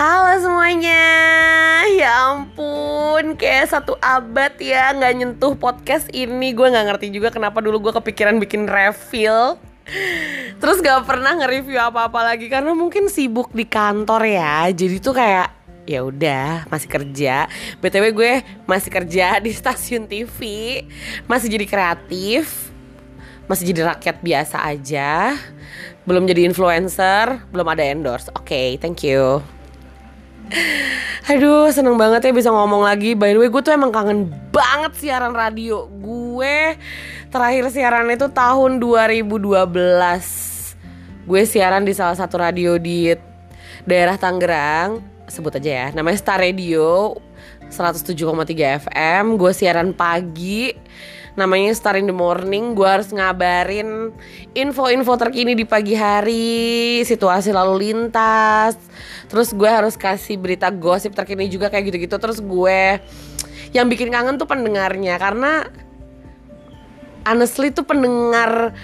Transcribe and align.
Halo 0.00 0.32
semuanya. 0.40 1.04
Ya 1.92 2.32
ampun 2.32 3.36
Kayak 3.36 3.68
satu 3.68 4.00
abad 4.00 4.56
ya 4.56 4.96
nggak 4.96 5.12
nyentuh 5.12 5.52
podcast 5.52 6.08
ini. 6.16 6.56
Gue 6.56 6.72
nggak 6.72 6.88
ngerti 6.88 7.12
juga 7.12 7.28
kenapa 7.28 7.60
dulu 7.60 7.84
gue 7.84 7.92
kepikiran 8.00 8.40
bikin 8.40 8.64
refill 8.64 9.60
Terus 10.56 10.80
gak 10.80 11.04
pernah 11.04 11.36
nge-review 11.36 11.76
apa-apa 11.76 12.32
lagi 12.32 12.48
Karena 12.48 12.72
mungkin 12.72 13.12
sibuk 13.12 13.52
di 13.52 13.68
kantor 13.68 14.24
ya. 14.24 14.72
Jadi 14.72 15.04
tuh 15.04 15.12
kayak 15.12 15.52
ya 15.84 16.00
udah 16.00 16.64
masih 16.72 16.88
kerja. 16.88 17.44
Btw 17.84 18.04
gue 18.16 18.32
masih 18.64 18.88
kerja 18.88 19.36
di 19.44 19.52
stasiun 19.52 20.08
TV 20.08 20.40
masih 21.28 21.52
jadi 21.52 21.68
kreatif. 21.68 22.72
Masih 23.52 23.76
jadi 23.76 23.92
rakyat 23.92 24.16
biasa 24.24 24.64
aja. 24.64 25.36
Belum 26.08 26.24
jadi 26.24 26.48
influencer 26.48 27.44
belum 27.52 27.68
ada 27.68 27.84
endorse. 27.84 28.32
Oke 28.32 28.48
okay, 28.48 28.68
thank 28.80 29.04
you 29.04 29.44
Aduh 31.30 31.70
seneng 31.70 31.94
banget 31.94 32.26
ya 32.26 32.32
bisa 32.34 32.50
ngomong 32.50 32.82
lagi. 32.82 33.14
By 33.14 33.34
the 33.34 33.40
way 33.40 33.48
gue 33.48 33.62
tuh 33.62 33.70
emang 33.70 33.94
kangen 33.94 34.30
banget 34.50 34.92
siaran 34.98 35.30
radio 35.30 35.86
Gue 35.86 36.74
terakhir 37.30 37.70
siaran 37.70 38.10
itu 38.10 38.26
tahun 38.30 38.82
2012 38.82 39.70
Gue 41.30 41.42
siaran 41.46 41.86
di 41.86 41.94
salah 41.94 42.18
satu 42.18 42.42
radio 42.42 42.74
di 42.82 43.14
daerah 43.86 44.18
Tangerang. 44.18 44.98
Sebut 45.30 45.54
aja 45.54 45.70
ya 45.70 45.86
Namanya 45.94 46.18
Star 46.18 46.42
Radio 46.42 47.14
107,3 47.70 48.82
FM 48.82 49.38
Gue 49.38 49.54
siaran 49.54 49.94
pagi 49.94 50.74
namanya 51.38 51.74
Star 51.74 51.98
in 51.98 52.08
the 52.08 52.14
Morning. 52.14 52.74
Gue 52.74 52.86
harus 52.86 53.10
ngabarin 53.10 54.14
info-info 54.54 55.14
terkini 55.18 55.54
di 55.54 55.66
pagi 55.66 55.94
hari, 55.94 57.02
situasi 57.02 57.50
lalu 57.54 57.90
lintas. 57.90 58.78
Terus 59.30 59.54
gue 59.54 59.70
harus 59.70 59.94
kasih 59.94 60.38
berita 60.40 60.70
gosip 60.70 61.14
terkini 61.14 61.46
juga 61.46 61.70
kayak 61.70 61.90
gitu-gitu. 61.90 62.16
Terus 62.18 62.38
gue 62.42 62.98
yang 63.70 63.86
bikin 63.86 64.10
kangen 64.10 64.38
tuh 64.38 64.50
pendengarnya 64.50 65.14
karena 65.18 65.70
honestly 67.22 67.70
tuh 67.70 67.86
pendengar 67.86 68.74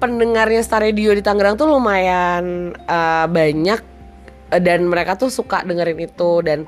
pendengarnya 0.00 0.64
Star 0.64 0.84
Radio 0.84 1.12
di 1.12 1.20
Tangerang 1.20 1.60
tuh 1.60 1.68
lumayan 1.68 2.72
uh, 2.88 3.28
banyak 3.28 3.80
dan 4.58 4.88
mereka 4.88 5.14
tuh 5.14 5.30
suka 5.30 5.62
dengerin 5.62 6.00
itu 6.10 6.32
dan 6.42 6.66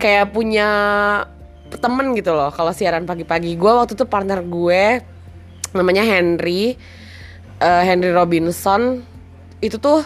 kayak 0.00 0.32
punya 0.34 0.68
temen 1.74 2.14
gitu 2.14 2.32
loh 2.32 2.54
kalau 2.54 2.70
siaran 2.70 3.04
pagi-pagi. 3.04 3.58
Gue 3.58 3.72
waktu 3.74 3.98
itu 3.98 4.06
partner 4.06 4.40
gue 4.42 5.02
namanya 5.74 6.06
Henry 6.06 6.78
uh, 7.60 7.82
Henry 7.82 8.14
Robinson. 8.14 9.02
Itu 9.58 9.82
tuh 9.82 10.04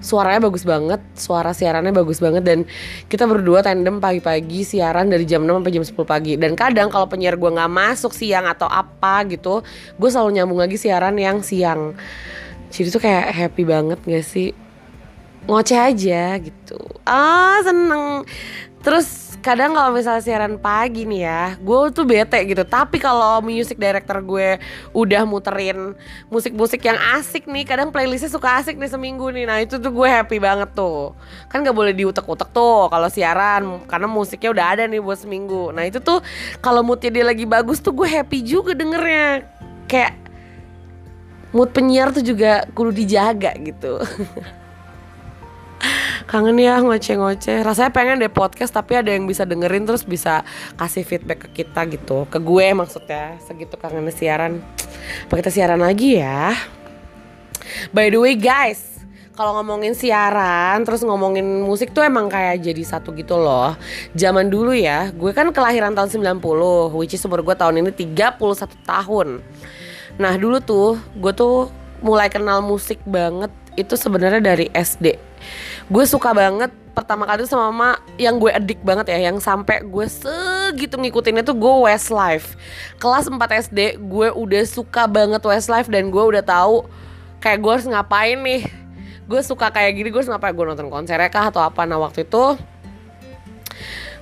suaranya 0.00 0.48
bagus 0.48 0.64
banget 0.64 1.00
suara 1.12 1.52
siarannya 1.52 1.92
bagus 1.92 2.24
banget 2.24 2.40
dan 2.40 2.64
kita 3.12 3.28
berdua 3.28 3.60
tandem 3.60 4.00
pagi-pagi 4.00 4.64
siaran 4.64 5.12
dari 5.12 5.28
jam 5.28 5.44
6 5.44 5.60
sampai 5.60 5.72
jam 5.72 5.84
10 5.84 6.08
pagi. 6.08 6.32
Dan 6.40 6.56
kadang 6.56 6.88
kalau 6.88 7.06
penyiar 7.06 7.36
gue 7.36 7.50
nggak 7.52 7.70
masuk 7.70 8.16
siang 8.16 8.48
atau 8.48 8.66
apa 8.66 9.28
gitu 9.28 9.60
gue 10.00 10.08
selalu 10.08 10.40
nyambung 10.40 10.60
lagi 10.60 10.80
siaran 10.80 11.16
yang 11.20 11.44
siang. 11.44 11.94
Jadi 12.70 12.88
tuh 12.88 13.02
kayak 13.02 13.34
happy 13.34 13.66
banget 13.66 13.98
gak 14.06 14.22
sih? 14.24 14.54
Ngoceh 15.50 15.78
aja 15.90 16.38
gitu. 16.38 16.78
Ah 17.02 17.58
seneng. 17.66 18.22
Terus 18.80 19.29
kadang 19.40 19.72
kalau 19.72 19.96
misalnya 19.96 20.20
siaran 20.20 20.60
pagi 20.60 21.08
nih 21.08 21.20
ya 21.24 21.42
gue 21.56 21.78
tuh 21.90 22.04
bete 22.04 22.38
gitu. 22.44 22.62
Tapi 22.62 23.00
kalau 23.00 23.40
music 23.40 23.80
director 23.80 24.20
gue 24.20 24.60
udah 24.92 25.24
muterin 25.24 25.96
musik-musik 26.28 26.84
yang 26.84 27.00
asik 27.16 27.48
nih 27.48 27.64
kadang 27.64 27.88
playlistnya 27.88 28.28
suka 28.28 28.60
asik 28.60 28.76
nih 28.76 28.92
seminggu 28.92 29.32
nih. 29.32 29.44
Nah 29.48 29.58
itu 29.64 29.80
tuh 29.80 29.90
gue 29.90 30.08
happy 30.08 30.38
banget 30.38 30.70
tuh. 30.76 31.16
Kan 31.48 31.64
gak 31.64 31.74
boleh 31.74 31.96
diutek-utek 31.96 32.52
tuh 32.52 32.92
kalau 32.92 33.08
siaran 33.08 33.82
karena 33.88 34.06
musiknya 34.06 34.52
udah 34.52 34.66
ada 34.76 34.82
nih 34.86 35.00
buat 35.00 35.18
seminggu. 35.18 35.72
Nah 35.72 35.88
itu 35.88 35.98
tuh 35.98 36.20
kalau 36.60 36.84
moodnya 36.84 37.10
dia 37.10 37.24
lagi 37.24 37.48
bagus 37.48 37.80
tuh 37.80 37.96
gue 37.96 38.06
happy 38.06 38.44
juga 38.44 38.76
dengernya. 38.76 39.48
Kayak 39.90 40.20
mood 41.50 41.74
penyiar 41.74 42.14
tuh 42.14 42.22
juga 42.22 42.62
kudu 42.74 42.94
dijaga 42.94 43.50
gitu 43.58 43.98
kangen 46.26 46.56
ya 46.60 46.80
ngoceh-ngoceh. 46.80 47.62
Rasanya 47.64 47.90
pengen 47.94 48.20
deh 48.20 48.32
podcast 48.32 48.74
tapi 48.74 48.98
ada 48.98 49.12
yang 49.12 49.24
bisa 49.24 49.46
dengerin 49.46 49.86
terus 49.86 50.04
bisa 50.04 50.44
kasih 50.76 51.04
feedback 51.06 51.48
ke 51.48 51.64
kita 51.64 51.86
gitu. 51.88 52.26
Ke 52.28 52.42
gue 52.42 52.66
maksudnya 52.76 53.38
segitu 53.44 53.78
kangen 53.80 54.08
siaran. 54.12 54.60
Apa 55.28 55.34
kita 55.40 55.50
siaran 55.52 55.80
lagi 55.80 56.20
ya? 56.20 56.52
By 57.94 58.10
the 58.10 58.18
way 58.18 58.34
guys 58.34 58.90
kalau 59.40 59.56
ngomongin 59.56 59.96
siaran 59.96 60.84
terus 60.84 61.00
ngomongin 61.00 61.64
musik 61.64 61.96
tuh 61.96 62.04
emang 62.04 62.28
kayak 62.28 62.60
jadi 62.60 62.82
satu 62.84 63.16
gitu 63.16 63.40
loh. 63.40 63.72
Zaman 64.12 64.52
dulu 64.52 64.76
ya 64.76 65.08
gue 65.14 65.32
kan 65.32 65.48
kelahiran 65.54 65.96
tahun 65.96 66.20
90 66.40 66.92
which 66.98 67.16
is 67.16 67.24
umur 67.24 67.40
gue 67.40 67.56
tahun 67.56 67.80
ini 67.80 67.92
31 67.94 68.36
tahun. 68.84 69.40
Nah 70.20 70.32
dulu 70.36 70.60
tuh 70.60 71.00
gue 71.16 71.32
tuh 71.32 71.72
mulai 72.04 72.28
kenal 72.28 72.64
musik 72.64 73.00
banget 73.08 73.52
itu 73.76 73.94
sebenarnya 73.96 74.40
dari 74.42 74.66
SD 74.72 75.29
gue 75.90 76.04
suka 76.06 76.30
banget 76.30 76.70
pertama 76.90 77.24
kali 77.24 77.46
sama 77.46 77.70
mama 77.70 77.90
yang 78.18 78.36
gue 78.36 78.50
edik 78.50 78.82
banget 78.82 79.14
ya 79.14 79.30
yang 79.30 79.38
sampai 79.38 79.80
gue 79.86 80.06
segitu 80.10 80.98
ngikutinnya 80.98 81.46
tuh 81.46 81.56
gue 81.56 81.74
Westlife. 81.86 82.58
Kelas 82.98 83.30
4 83.30 83.38
SD 83.70 83.96
gue 83.98 84.28
udah 84.34 84.62
suka 84.66 85.06
banget 85.06 85.40
Westlife 85.40 85.88
dan 85.88 86.10
gue 86.10 86.24
udah 86.24 86.42
tahu 86.42 86.84
kayak 87.40 87.58
gue 87.62 87.72
harus 87.72 87.86
ngapain 87.88 88.38
nih. 88.38 88.62
Gue 89.30 89.40
suka 89.46 89.70
kayak 89.70 89.94
gini 89.94 90.08
gue 90.10 90.20
harus 90.20 90.30
ngapain? 90.30 90.52
Gue 90.52 90.66
nonton 90.66 90.90
konsernya 90.90 91.30
kah 91.30 91.48
atau 91.48 91.62
apa? 91.62 91.86
Nah 91.86 92.02
waktu 92.02 92.26
itu 92.26 92.58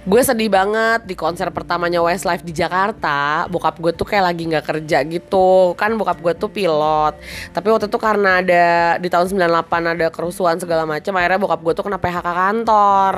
gue 0.09 0.23
sedih 0.25 0.49
banget 0.49 1.05
di 1.05 1.13
konser 1.13 1.53
pertamanya 1.53 2.01
Westlife 2.01 2.41
di 2.41 2.57
Jakarta. 2.57 3.45
Bokap 3.53 3.77
gue 3.77 3.93
tuh 3.93 4.09
kayak 4.09 4.33
lagi 4.33 4.49
nggak 4.49 4.65
kerja 4.65 5.05
gitu. 5.05 5.77
Kan 5.77 6.01
bokap 6.01 6.25
gue 6.25 6.33
tuh 6.33 6.49
pilot. 6.49 7.21
Tapi 7.53 7.67
waktu 7.69 7.93
itu 7.93 7.99
karena 8.01 8.41
ada 8.41 8.97
di 8.97 9.09
tahun 9.13 9.29
98 9.29 9.93
ada 9.93 10.07
kerusuhan 10.09 10.57
segala 10.57 10.89
macam 10.89 11.13
akhirnya 11.13 11.41
bokap 11.45 11.61
gue 11.61 11.73
tuh 11.77 11.85
kena 11.85 12.01
PHK 12.01 12.25
kantor 12.25 13.15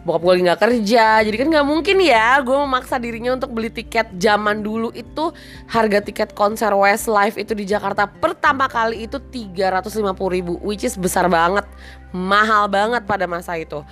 bokap 0.00 0.20
gue 0.24 0.32
lagi 0.32 0.44
nggak 0.48 0.62
kerja 0.64 1.06
jadi 1.20 1.36
kan 1.36 1.48
nggak 1.52 1.66
mungkin 1.68 1.96
ya 2.00 2.40
gue 2.40 2.56
memaksa 2.56 2.96
dirinya 2.96 3.36
untuk 3.36 3.52
beli 3.52 3.68
tiket 3.68 4.16
zaman 4.16 4.64
dulu 4.64 4.88
itu. 4.96 5.32
Harga 5.68 6.00
tiket 6.00 6.32
konser 6.32 6.72
Westlife 6.72 7.36
itu 7.36 7.52
di 7.52 7.68
Jakarta 7.68 8.08
pertama 8.08 8.66
kali 8.66 9.04
itu 9.04 9.20
350 9.20 10.16
ribu 10.32 10.56
which 10.64 10.82
is 10.82 10.96
besar 10.96 11.28
banget. 11.28 11.68
Mahal 12.10 12.66
banget 12.66 13.06
pada 13.06 13.28
masa 13.30 13.54
itu. 13.54 13.84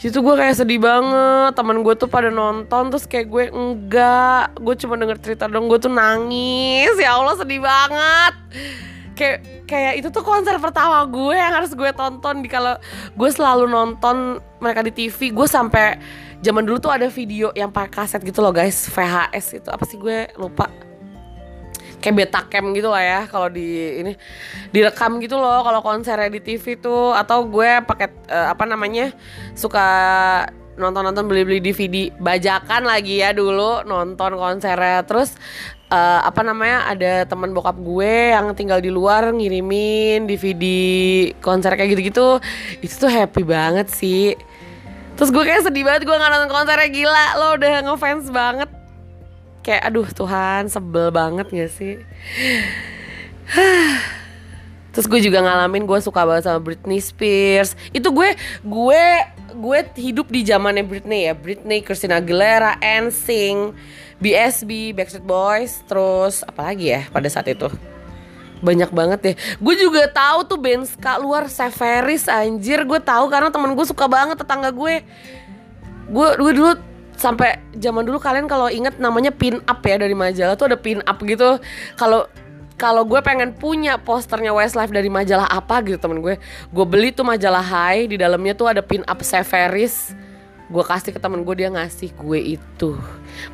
Situ 0.00 0.18
gue 0.24 0.34
kayak 0.34 0.58
sedih 0.58 0.80
banget. 0.80 1.54
Teman 1.54 1.84
gue 1.84 1.94
tuh 1.94 2.08
pada 2.08 2.32
nonton 2.32 2.90
terus 2.90 3.04
kayak 3.04 3.28
gue 3.28 3.44
enggak 3.52 4.56
gue 4.58 4.74
cuma 4.80 4.96
denger 4.96 5.18
cerita 5.20 5.44
dong. 5.46 5.68
Gue 5.68 5.78
tuh 5.78 5.92
nangis. 5.92 6.96
Ya 6.96 7.14
Allah 7.14 7.36
sedih 7.36 7.60
banget 7.60 8.34
kayak 9.20 9.68
kayak 9.68 9.92
itu 10.00 10.08
tuh 10.08 10.24
konser 10.24 10.56
pertama 10.56 11.04
gue 11.04 11.36
yang 11.36 11.52
harus 11.52 11.76
gue 11.76 11.92
tonton 11.92 12.40
di 12.40 12.48
kalau 12.48 12.80
gue 13.12 13.28
selalu 13.28 13.68
nonton 13.68 14.40
mereka 14.56 14.80
di 14.80 14.92
TV 14.96 15.28
gue 15.28 15.44
sampai 15.44 16.00
zaman 16.40 16.64
dulu 16.64 16.80
tuh 16.80 16.92
ada 16.92 17.06
video 17.12 17.52
yang 17.52 17.68
pakai 17.68 17.92
kaset 18.04 18.20
gitu 18.24 18.40
loh 18.40 18.52
guys 18.52 18.88
VHS 18.88 19.46
itu 19.60 19.68
apa 19.68 19.84
sih 19.84 20.00
gue 20.00 20.32
lupa. 20.40 20.72
Kayak 22.00 22.16
beta 22.16 22.40
cam 22.48 22.72
gitu 22.72 22.88
lah 22.88 23.04
ya 23.04 23.20
kalau 23.28 23.52
di 23.52 24.00
ini 24.00 24.16
direkam 24.72 25.20
gitu 25.20 25.36
loh 25.36 25.60
kalau 25.60 25.84
konsernya 25.84 26.32
di 26.32 26.40
TV 26.40 26.80
tuh. 26.80 27.12
Atau 27.12 27.44
gue 27.44 27.84
pakai 27.84 28.08
uh, 28.32 28.56
apa 28.56 28.64
namanya 28.64 29.12
suka 29.52 29.84
nonton-nonton 30.80 31.28
beli-beli 31.28 31.60
DVD 31.60 32.08
bajakan 32.16 32.88
lagi 32.88 33.20
ya 33.20 33.36
dulu 33.36 33.84
nonton 33.84 34.32
konsernya. 34.40 35.04
Terus 35.04 35.36
uh, 35.90 36.20
apa 36.24 36.40
namanya 36.46 36.88
ada 36.88 37.26
teman 37.26 37.50
bokap 37.50 37.76
gue 37.76 38.32
yang 38.32 38.54
tinggal 38.54 38.78
di 38.78 38.88
luar 38.88 39.34
ngirimin 39.34 40.24
DVD 40.24 40.64
konser 41.42 41.74
kayak 41.74 41.98
gitu-gitu. 41.98 42.38
Itu 42.80 42.94
tuh 43.06 43.10
happy 43.10 43.42
banget 43.42 43.90
sih. 43.90 44.38
Terus 45.18 45.28
gue 45.34 45.44
kayak 45.44 45.68
sedih 45.68 45.84
banget 45.84 46.08
gue 46.08 46.16
nggak 46.16 46.30
nonton 46.32 46.50
konsernya 46.54 46.88
gila. 46.88 47.26
Lo 47.36 47.46
udah 47.58 47.72
ngefans 47.84 48.26
banget. 48.32 48.70
Kayak 49.60 49.92
aduh 49.92 50.08
Tuhan 50.08 50.72
sebel 50.72 51.12
banget 51.12 51.52
gak 51.52 51.68
sih? 51.76 52.00
Terus 54.90 55.06
gue 55.06 55.20
juga 55.20 55.44
ngalamin 55.44 55.84
gue 55.84 55.98
suka 56.00 56.24
banget 56.24 56.48
sama 56.48 56.64
Britney 56.64 56.98
Spears. 57.04 57.76
Itu 57.92 58.10
gue 58.10 58.32
gue 58.64 59.04
gue 59.52 59.78
hidup 60.00 60.32
di 60.32 60.40
zamannya 60.42 60.82
Britney 60.82 61.28
ya. 61.28 61.34
Britney, 61.36 61.84
Christina 61.84 62.18
Aguilera, 62.18 62.80
NSYNC, 62.80 63.76
BSB, 64.20 64.92
Backstreet 64.92 65.24
Boys, 65.24 65.80
terus 65.88 66.44
apa 66.44 66.70
lagi 66.70 66.92
ya 66.92 67.08
pada 67.08 67.26
saat 67.26 67.48
itu. 67.48 67.66
Banyak 68.60 68.92
banget 68.92 69.18
deh. 69.24 69.36
Gue 69.56 69.74
juga 69.80 70.04
tahu 70.12 70.44
tuh 70.44 70.60
band 70.60 70.84
ska 70.84 71.16
luar 71.16 71.48
Severis 71.48 72.28
anjir. 72.28 72.84
Gue 72.84 73.00
tahu 73.00 73.32
karena 73.32 73.48
temen 73.48 73.72
gue 73.72 73.86
suka 73.88 74.04
banget 74.04 74.36
tetangga 74.36 74.68
gue. 74.68 75.00
Gue 76.12 76.28
gue 76.36 76.52
dulu 76.52 76.72
sampai 77.16 77.60
zaman 77.76 78.04
dulu 78.04 78.20
kalian 78.20 78.44
kalau 78.44 78.68
inget 78.68 79.00
namanya 79.00 79.32
pin 79.32 79.64
up 79.64 79.80
ya 79.80 79.96
dari 79.96 80.12
majalah 80.12 80.60
tuh 80.60 80.68
ada 80.68 80.76
pin 80.76 81.00
up 81.08 81.16
gitu. 81.24 81.56
Kalau 81.96 82.28
kalau 82.80 83.04
gue 83.04 83.20
pengen 83.20 83.52
punya 83.52 84.00
posternya 84.00 84.56
Westlife 84.56 84.92
dari 84.92 85.12
majalah 85.12 85.44
apa 85.48 85.84
gitu 85.84 86.00
temen 86.00 86.24
gue 86.24 86.40
gue 86.72 86.86
beli 86.88 87.12
tuh 87.12 87.28
majalah 87.28 87.60
High 87.60 88.08
di 88.08 88.16
dalamnya 88.16 88.56
tuh 88.56 88.72
ada 88.72 88.80
pin 88.80 89.04
up 89.04 89.20
Severis 89.20 90.16
gue 90.70 90.84
kasih 90.86 91.10
ke 91.10 91.18
temen 91.18 91.42
gue 91.42 91.54
dia 91.58 91.68
ngasih 91.68 92.14
gue 92.14 92.56
itu. 92.56 92.94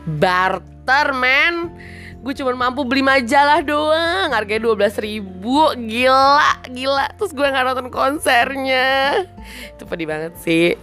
Barter 0.05 1.17
man 1.17 1.73
gue 2.17 2.35
cuma 2.43 2.51
mampu 2.59 2.83
beli 2.83 3.07
majalah 3.07 3.63
doang. 3.63 4.35
Harganya 4.35 4.69
dua 4.69 4.75
belas 4.77 5.01
ribu. 5.01 5.73
Gila 5.75 6.69
gila. 6.69 7.07
Terus 7.17 7.33
gue 7.33 7.47
nggak 7.47 7.65
nonton 7.65 7.89
konsernya. 7.89 9.25
Itu 9.73 9.89
pedih 9.89 10.11
banget 10.11 10.37
sih. 10.43 10.77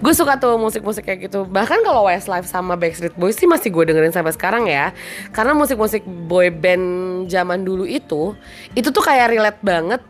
Gue 0.00 0.14
suka 0.16 0.40
tuh 0.40 0.56
musik-musik 0.56 1.04
kayak 1.04 1.28
gitu. 1.28 1.44
Bahkan 1.44 1.84
kalau 1.84 2.08
Westlife 2.08 2.48
sama 2.48 2.80
Backstreet 2.80 3.18
Boys 3.18 3.36
sih 3.36 3.50
masih 3.50 3.68
gue 3.68 3.84
dengerin 3.90 4.14
sampai 4.14 4.32
sekarang 4.32 4.64
ya. 4.70 4.94
Karena 5.36 5.52
musik-musik 5.52 6.06
boy 6.06 6.48
band 6.48 7.28
zaman 7.28 7.66
dulu 7.66 7.84
itu 7.84 8.32
itu 8.72 8.88
tuh 8.88 9.04
kayak 9.04 9.34
relate 9.36 9.60
banget. 9.60 10.00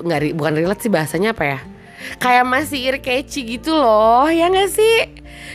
Nggak 0.00 0.32
bukan 0.38 0.54
relate 0.56 0.80
sih 0.80 0.92
bahasanya 0.92 1.34
apa 1.34 1.44
ya 1.44 1.60
kayak 2.18 2.44
masih 2.46 2.78
ear 2.90 2.98
catchy 3.02 3.58
gitu 3.58 3.74
loh 3.74 4.26
ya 4.28 4.48
gak 4.48 4.70
sih? 4.70 4.96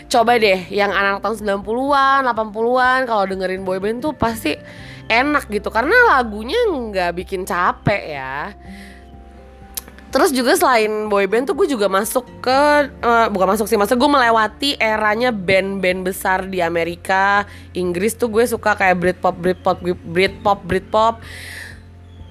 Coba 0.08 0.38
deh 0.38 0.70
yang 0.70 0.92
anak 0.94 1.24
tahun 1.24 1.62
90-an 1.64 2.22
80-an 2.30 3.00
kalau 3.10 3.24
dengerin 3.26 3.64
boyband 3.66 4.04
tuh 4.04 4.14
pasti 4.14 4.56
enak 5.10 5.50
gitu. 5.50 5.70
Karena 5.74 5.94
lagunya 6.16 6.58
nggak 6.70 7.12
bikin 7.18 7.44
capek 7.44 8.04
ya. 8.18 8.54
Terus 10.14 10.30
juga 10.30 10.54
selain 10.54 11.10
boyband 11.10 11.50
tuh 11.50 11.58
gue 11.58 11.74
juga 11.74 11.90
masuk 11.90 12.30
ke 12.38 12.60
uh, 13.02 13.34
bukan 13.34 13.58
masuk 13.58 13.66
sih, 13.66 13.82
maksud 13.82 13.98
gue 13.98 14.06
melewati 14.06 14.78
eranya 14.78 15.34
band-band 15.34 16.06
besar 16.06 16.46
di 16.46 16.62
Amerika, 16.62 17.50
Inggris 17.74 18.14
tuh 18.14 18.30
gue 18.30 18.46
suka 18.46 18.78
kayak 18.78 19.02
Britpop, 19.02 19.34
Britpop, 19.34 19.82
Britpop, 19.82 20.60
Britpop 20.70 21.18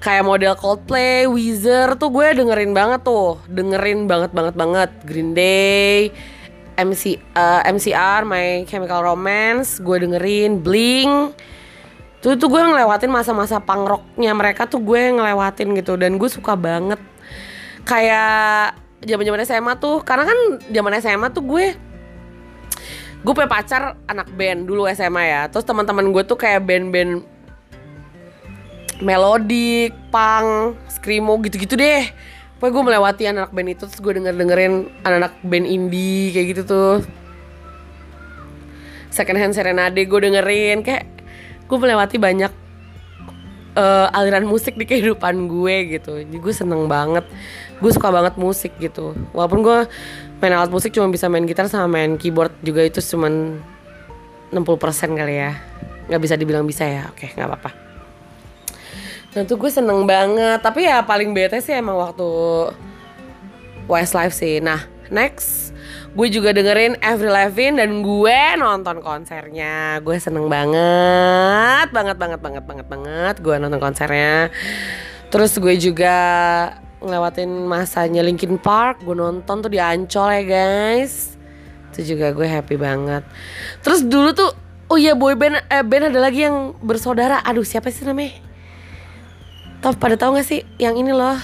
kayak 0.03 0.27
model 0.27 0.53
Coldplay, 0.59 1.23
Weezer 1.31 1.95
tuh 1.95 2.11
gue 2.11 2.27
dengerin 2.35 2.75
banget 2.75 3.07
tuh, 3.07 3.39
dengerin 3.47 4.03
banget 4.03 4.35
banget 4.35 4.55
banget. 4.59 4.91
Green 5.07 5.31
Day, 5.31 6.11
MC 6.75 7.15
uh, 7.39 7.63
eh, 7.63 7.71
MCR, 7.71 8.27
My 8.27 8.67
Chemical 8.67 8.99
Romance, 8.99 9.79
gue 9.79 10.03
dengerin. 10.03 10.59
Blink. 10.59 11.39
Tuh 12.19 12.35
tuh 12.35 12.51
gue 12.51 12.59
ngelewatin 12.59 13.11
masa-masa 13.11 13.63
punk 13.63 13.87
rocknya 13.87 14.35
mereka 14.35 14.67
tuh 14.67 14.83
gue 14.83 15.15
ngelewatin 15.15 15.71
gitu. 15.79 15.95
Dan 15.95 16.19
gue 16.19 16.27
suka 16.27 16.59
banget. 16.59 16.99
Kayak 17.87 18.75
zaman 19.07 19.23
zaman 19.23 19.41
SMA 19.47 19.73
tuh 19.79 20.03
karena 20.03 20.27
kan 20.27 20.39
zaman 20.71 20.93
SMA 20.99 21.27
tuh 21.31 21.43
gue 21.43 21.65
gue 23.23 23.31
punya 23.31 23.47
pacar 23.47 23.95
anak 24.07 24.27
band 24.35 24.67
dulu 24.67 24.83
SMA 24.91 25.23
ya. 25.23 25.41
Terus 25.47 25.63
teman-teman 25.63 26.11
gue 26.11 26.23
tuh 26.27 26.35
kayak 26.35 26.67
band-band 26.67 27.32
melodik, 29.01 29.95
punk, 30.13 30.77
screamo 30.91 31.39
gitu-gitu 31.41 31.73
deh. 31.73 32.05
Pokoknya 32.59 32.73
gue 32.73 32.83
melewati 32.87 33.23
anak 33.27 33.51
band 33.51 33.75
itu 33.75 33.83
Terus 33.91 33.99
gue 33.99 34.13
denger-dengerin 34.23 34.87
anak-anak 35.03 35.33
band 35.43 35.67
indie 35.67 36.31
kayak 36.31 36.47
gitu 36.55 36.61
tuh. 36.63 36.93
Second 39.13 39.37
Hand 39.37 39.53
Serenade 39.53 39.99
gue 39.99 40.19
dengerin 40.19 40.81
Kayak 40.81 41.05
gue 41.69 41.77
melewati 41.77 42.17
banyak 42.17 42.49
uh, 43.77 44.09
aliran 44.15 44.47
musik 44.47 44.79
di 44.79 44.87
kehidupan 44.87 45.51
gue 45.51 45.99
gitu. 45.99 46.23
Jadi 46.23 46.37
gue 46.39 46.53
seneng 46.55 46.87
banget. 46.87 47.27
Gue 47.83 47.91
suka 47.91 48.13
banget 48.13 48.39
musik 48.39 48.71
gitu. 48.79 49.11
Walaupun 49.35 49.59
gue 49.59 49.77
main 50.39 50.53
alat 50.55 50.71
musik 50.71 50.95
cuma 50.95 51.11
bisa 51.11 51.27
main 51.27 51.43
gitar 51.43 51.67
sama 51.67 51.87
main 51.87 52.15
keyboard 52.15 52.55
juga 52.63 52.83
itu 52.83 53.03
cuman 53.03 53.59
60% 54.55 55.19
kali 55.19 55.35
ya. 55.35 55.51
Nggak 56.07 56.21
bisa 56.21 56.35
dibilang 56.35 56.63
bisa 56.67 56.83
ya 56.83 57.07
oke 57.11 57.31
nggak 57.31 57.47
apa-apa 57.47 57.92
nah 59.33 59.41
tuh 59.45 59.57
gue 59.57 59.71
seneng 59.73 60.05
banget. 60.05 60.61
Tapi 60.61 60.85
ya 60.85 61.01
paling 61.01 61.33
bete 61.33 61.57
sih 61.59 61.73
emang 61.73 61.97
waktu 61.97 62.25
Westlife 63.89 64.33
sih. 64.33 64.61
Nah 64.61 64.85
next 65.09 65.73
gue 66.13 66.29
juga 66.29 66.53
dengerin 66.53 67.01
Avril 67.01 67.33
Lavigne 67.33 67.81
dan 67.81 68.05
gue 68.05 68.39
nonton 68.61 69.01
konsernya. 69.01 69.97
Gue 70.05 70.21
seneng 70.21 70.45
banget 70.45 71.89
banget 71.89 72.17
banget 72.21 72.39
banget 72.39 72.63
banget 72.63 72.87
banget 72.87 73.35
gue 73.41 73.55
nonton 73.57 73.81
konsernya. 73.81 74.53
Terus 75.33 75.57
gue 75.57 75.73
juga 75.81 76.15
ngelewatin 77.03 77.67
masanya 77.67 78.21
Linkin 78.23 78.55
Park 78.61 79.01
gue 79.01 79.17
nonton 79.17 79.65
tuh 79.65 79.71
di 79.73 79.81
Ancol 79.81 80.29
ya 80.29 80.43
guys. 80.45 81.33
Itu 81.89 82.13
juga 82.13 82.29
gue 82.29 82.45
happy 82.45 82.77
banget. 82.77 83.25
Terus 83.81 84.05
dulu 84.05 84.29
tuh 84.37 84.53
oh 84.93 84.97
iya 85.01 85.17
boy 85.17 85.33
band 85.33 85.65
eh, 85.65 85.81
band 85.81 86.13
ada 86.13 86.19
lagi 86.21 86.45
yang 86.45 86.77
bersaudara. 86.77 87.41
Aduh 87.41 87.65
siapa 87.65 87.89
sih 87.89 88.05
namanya 88.05 88.52
tau 89.83 89.91
pada 89.99 90.15
tau 90.15 90.31
gak 90.31 90.47
sih 90.47 90.63
yang 90.79 90.95
ini 90.95 91.11
loh? 91.11 91.35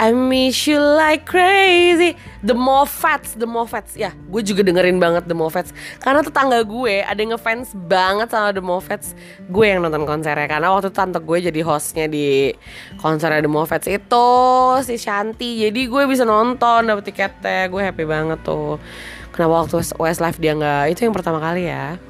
I 0.00 0.12
miss 0.12 0.68
you 0.68 0.76
like 0.76 1.24
crazy. 1.24 2.16
The 2.44 2.52
Moffats 2.52 3.36
The 3.36 3.48
Moffats. 3.48 3.96
Ya 3.96 4.12
gue 4.12 4.40
juga 4.44 4.64
dengerin 4.64 4.96
banget 4.96 5.28
The 5.28 5.36
Moffats. 5.36 5.72
Karena 6.00 6.24
tetangga 6.24 6.64
gue 6.64 7.04
ada 7.04 7.16
yang 7.16 7.36
ngefans 7.36 7.76
banget 7.76 8.32
sama 8.32 8.56
The 8.56 8.64
Moffats. 8.64 9.12
Gue 9.52 9.72
yang 9.72 9.84
nonton 9.84 10.08
konsernya 10.08 10.48
Karena 10.48 10.72
waktu 10.72 10.88
itu 10.88 10.96
tante 10.96 11.20
gue 11.20 11.38
jadi 11.48 11.60
hostnya 11.64 12.08
di 12.08 12.56
konsernya 13.00 13.44
The 13.44 13.52
Moffats. 13.52 13.88
Itu 13.88 14.28
Si 14.84 14.96
Shanti 14.96 15.64
Jadi 15.64 15.80
gue 15.88 16.02
bisa 16.08 16.24
nonton 16.24 16.88
dapet 16.88 17.12
tiketnya. 17.12 17.68
Gue 17.68 17.84
happy 17.84 18.04
banget 18.04 18.40
tuh. 18.44 18.80
Kenapa 19.32 19.64
waktu 19.64 19.80
Westlife 20.00 20.40
dia 20.40 20.56
nggak 20.56 20.96
Itu 20.96 21.08
yang 21.08 21.12
pertama 21.16 21.40
kali 21.40 21.68
ya. 21.68 22.00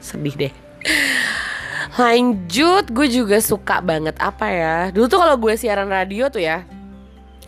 Sedih 0.00 0.36
deh 0.36 0.52
Lanjut 1.98 2.94
gue 2.94 3.06
juga 3.10 3.42
suka 3.42 3.82
banget 3.82 4.14
apa 4.22 4.46
ya? 4.46 4.76
Dulu 4.94 5.10
tuh 5.10 5.18
kalau 5.18 5.34
gue 5.34 5.58
siaran 5.58 5.90
radio 5.90 6.30
tuh 6.30 6.38
ya 6.38 6.62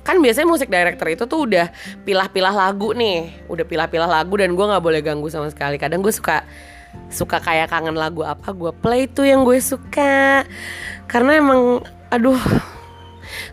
kan 0.01 0.17
biasanya 0.19 0.49
musik 0.49 0.73
director 0.73 1.07
itu 1.13 1.29
tuh 1.29 1.47
udah 1.47 1.71
pilah-pilah 2.03 2.51
lagu 2.51 2.91
nih. 2.91 3.47
Udah 3.47 3.63
pilah-pilah 3.63 4.11
lagu 4.11 4.35
dan 4.35 4.59
gue 4.59 4.67
nggak 4.67 4.83
boleh 4.83 5.01
ganggu 5.07 5.31
sama 5.31 5.47
sekali. 5.55 5.79
Kadang 5.79 6.03
gue 6.03 6.11
suka 6.11 6.43
suka 7.07 7.39
kayak 7.39 7.71
kangen 7.71 7.95
lagu 7.95 8.27
apa 8.27 8.51
gue 8.51 8.75
play 8.83 9.07
tuh 9.07 9.23
yang 9.23 9.47
gue 9.47 9.63
suka. 9.63 10.43
Karena 11.07 11.39
emang 11.39 11.87
aduh 12.11 12.41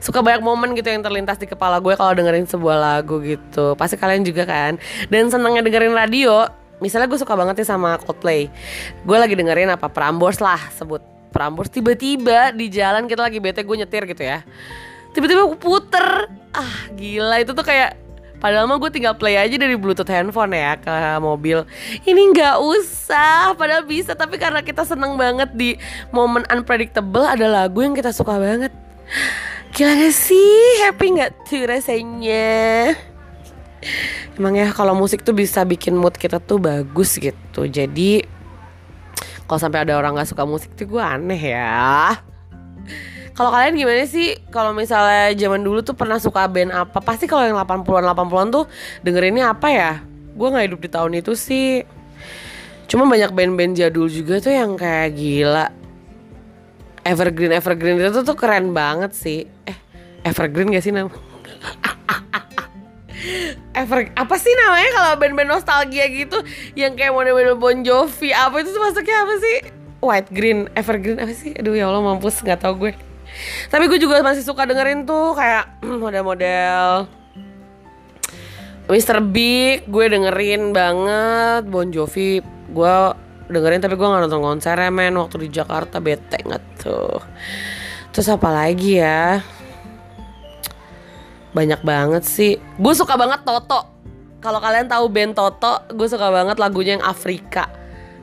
suka 0.01 0.25
banyak 0.25 0.41
momen 0.41 0.73
gitu 0.73 0.89
yang 0.89 1.05
terlintas 1.05 1.37
di 1.37 1.45
kepala 1.45 1.77
gue 1.77 1.93
kalau 1.93 2.17
dengerin 2.17 2.49
sebuah 2.49 2.77
lagu 2.81 3.21
gitu. 3.21 3.77
Pasti 3.77 4.01
kalian 4.01 4.25
juga 4.25 4.49
kan? 4.49 4.81
Dan 5.13 5.29
senengnya 5.29 5.61
dengerin 5.61 5.93
radio 5.93 6.49
misalnya 6.79 7.09
gue 7.09 7.19
suka 7.19 7.33
banget 7.33 7.63
nih 7.63 7.67
sama 7.67 7.97
Coldplay. 8.01 8.51
Gue 9.03 9.17
lagi 9.17 9.33
dengerin 9.33 9.73
apa 9.73 9.89
Prambors 9.89 10.37
lah 10.41 10.59
sebut 10.75 11.01
Prambors. 11.33 11.69
Tiba-tiba 11.69 12.53
di 12.53 12.69
jalan 12.69 13.05
kita 13.05 13.25
lagi 13.25 13.37
bete 13.41 13.61
gue 13.61 13.75
nyetir 13.77 14.05
gitu 14.05 14.23
ya. 14.23 14.41
Tiba-tiba 15.13 15.45
aku 15.45 15.57
puter. 15.57 16.29
Ah 16.53 16.89
gila 16.93 17.41
itu 17.41 17.53
tuh 17.53 17.65
kayak 17.65 18.07
Padahal 18.37 18.69
mah 18.69 18.77
gue 18.77 18.93
tinggal 18.93 19.17
play 19.17 19.33
aja 19.33 19.57
dari 19.57 19.73
bluetooth 19.73 20.13
handphone 20.13 20.53
ya 20.53 20.77
ke 20.77 20.93
mobil. 21.17 21.65
Ini 22.05 22.21
nggak 22.37 22.61
usah 22.61 23.57
Padahal 23.57 23.81
bisa. 23.81 24.13
Tapi 24.13 24.37
karena 24.37 24.61
kita 24.61 24.85
seneng 24.85 25.17
banget 25.17 25.49
di 25.57 25.73
momen 26.13 26.45
unpredictable 26.53 27.25
Ada 27.25 27.49
lagu 27.49 27.81
yang 27.81 27.97
kita 27.97 28.13
suka 28.13 28.37
banget. 28.37 28.69
Gila 29.73 29.93
gak 29.93 30.13
sih? 30.13 30.85
Happy 30.85 31.17
gak 31.17 31.33
tuh 31.45 31.65
rasanya? 31.65 32.93
Emang 34.37 34.57
ya 34.57 34.73
kalau 34.73 34.97
musik 34.97 35.21
tuh 35.21 35.33
bisa 35.37 35.61
bikin 35.65 35.93
mood 35.93 36.17
kita 36.17 36.41
tuh 36.41 36.57
bagus 36.57 37.17
gitu 37.17 37.69
Jadi 37.69 38.25
kalau 39.45 39.59
sampai 39.61 39.85
ada 39.85 39.95
orang 39.97 40.17
gak 40.17 40.29
suka 40.29 40.43
musik 40.43 40.73
tuh 40.73 40.89
gue 40.89 41.03
aneh 41.03 41.39
ya 41.55 42.17
kalau 43.37 43.53
kalian 43.53 43.77
gimana 43.77 44.01
sih 44.09 44.33
kalau 44.49 44.73
misalnya 44.73 45.29
zaman 45.37 45.61
dulu 45.61 45.85
tuh 45.85 45.93
pernah 45.93 46.17
suka 46.17 46.49
band 46.49 46.73
apa? 46.73 46.97
Pasti 47.05 47.29
kalau 47.29 47.45
yang 47.45 47.53
80-an 47.53 48.09
80-an 48.09 48.49
tuh 48.49 48.65
dengerinnya 49.05 49.53
apa 49.53 49.69
ya? 49.69 49.91
Gue 50.33 50.49
nggak 50.49 50.65
hidup 50.65 50.81
di 50.81 50.89
tahun 50.89 51.11
itu 51.21 51.37
sih. 51.37 51.85
Cuma 52.89 53.05
banyak 53.05 53.29
band-band 53.37 53.77
jadul 53.77 54.09
juga 54.09 54.41
tuh 54.41 54.57
yang 54.57 54.73
kayak 54.73 55.13
gila. 55.13 55.69
Evergreen 57.05 57.53
Evergreen 57.53 58.01
itu 58.01 58.25
tuh 58.25 58.33
keren 58.33 58.73
banget 58.73 59.13
sih. 59.13 59.45
Eh, 59.69 59.77
Evergreen 60.25 60.73
gak 60.73 60.81
sih 60.81 60.89
nama? 60.89 61.13
Ever 63.73 64.13
apa 64.13 64.35
sih 64.37 64.53
namanya 64.53 64.89
kalau 64.93 65.11
band-band 65.17 65.49
nostalgia 65.49 66.05
gitu 66.09 66.37
yang 66.77 66.93
kayak 66.93 67.13
model-model 67.13 67.57
Bon 67.57 67.77
Jovi 67.81 68.29
apa 68.33 68.61
itu 68.61 68.73
masuknya 68.77 69.25
apa 69.25 69.33
sih? 69.41 69.57
White 69.97 70.29
Green, 70.29 70.69
Evergreen 70.77 71.17
apa 71.17 71.33
sih? 71.33 71.57
Aduh 71.57 71.73
ya 71.73 71.89
Allah 71.89 72.05
mampus 72.05 72.45
nggak 72.45 72.61
tau 72.61 72.77
gue. 72.77 72.93
Tapi 73.69 73.83
gue 73.89 73.99
juga 73.99 74.21
masih 74.21 74.45
suka 74.45 74.69
dengerin 74.69 75.05
tuh 75.05 75.33
kayak 75.33 75.81
model-model 76.03 77.09
Mr. 78.87 79.19
Big 79.19 79.83
gue 79.83 80.05
dengerin 80.07 80.71
banget 80.71 81.67
Bon 81.67 81.87
Jovi 81.91 82.39
gue 82.71 82.95
dengerin 83.47 83.83
tapi 83.83 83.95
gue 83.99 84.07
gak 84.07 84.23
nonton 84.27 84.43
konser 84.43 84.75
ya 84.79 84.91
men 84.91 85.15
waktu 85.19 85.47
di 85.47 85.49
Jakarta 85.51 85.99
bete 85.99 86.39
nggak 86.43 86.63
tuh 86.83 87.19
terus 88.11 88.27
apa 88.31 88.47
lagi 88.51 88.99
ya 88.99 89.43
banyak 91.57 91.81
banget 91.81 92.23
sih. 92.23 92.61
Gue 92.77 92.93
suka 92.93 93.17
banget 93.17 93.41
Toto. 93.41 93.89
Kalau 94.37 94.61
kalian 94.61 94.85
tahu 94.85 95.09
band 95.09 95.33
Toto 95.33 95.81
gue 95.89 96.05
suka 96.05 96.29
banget 96.29 96.61
lagunya 96.61 97.01
yang 97.01 97.05
Afrika. 97.05 97.65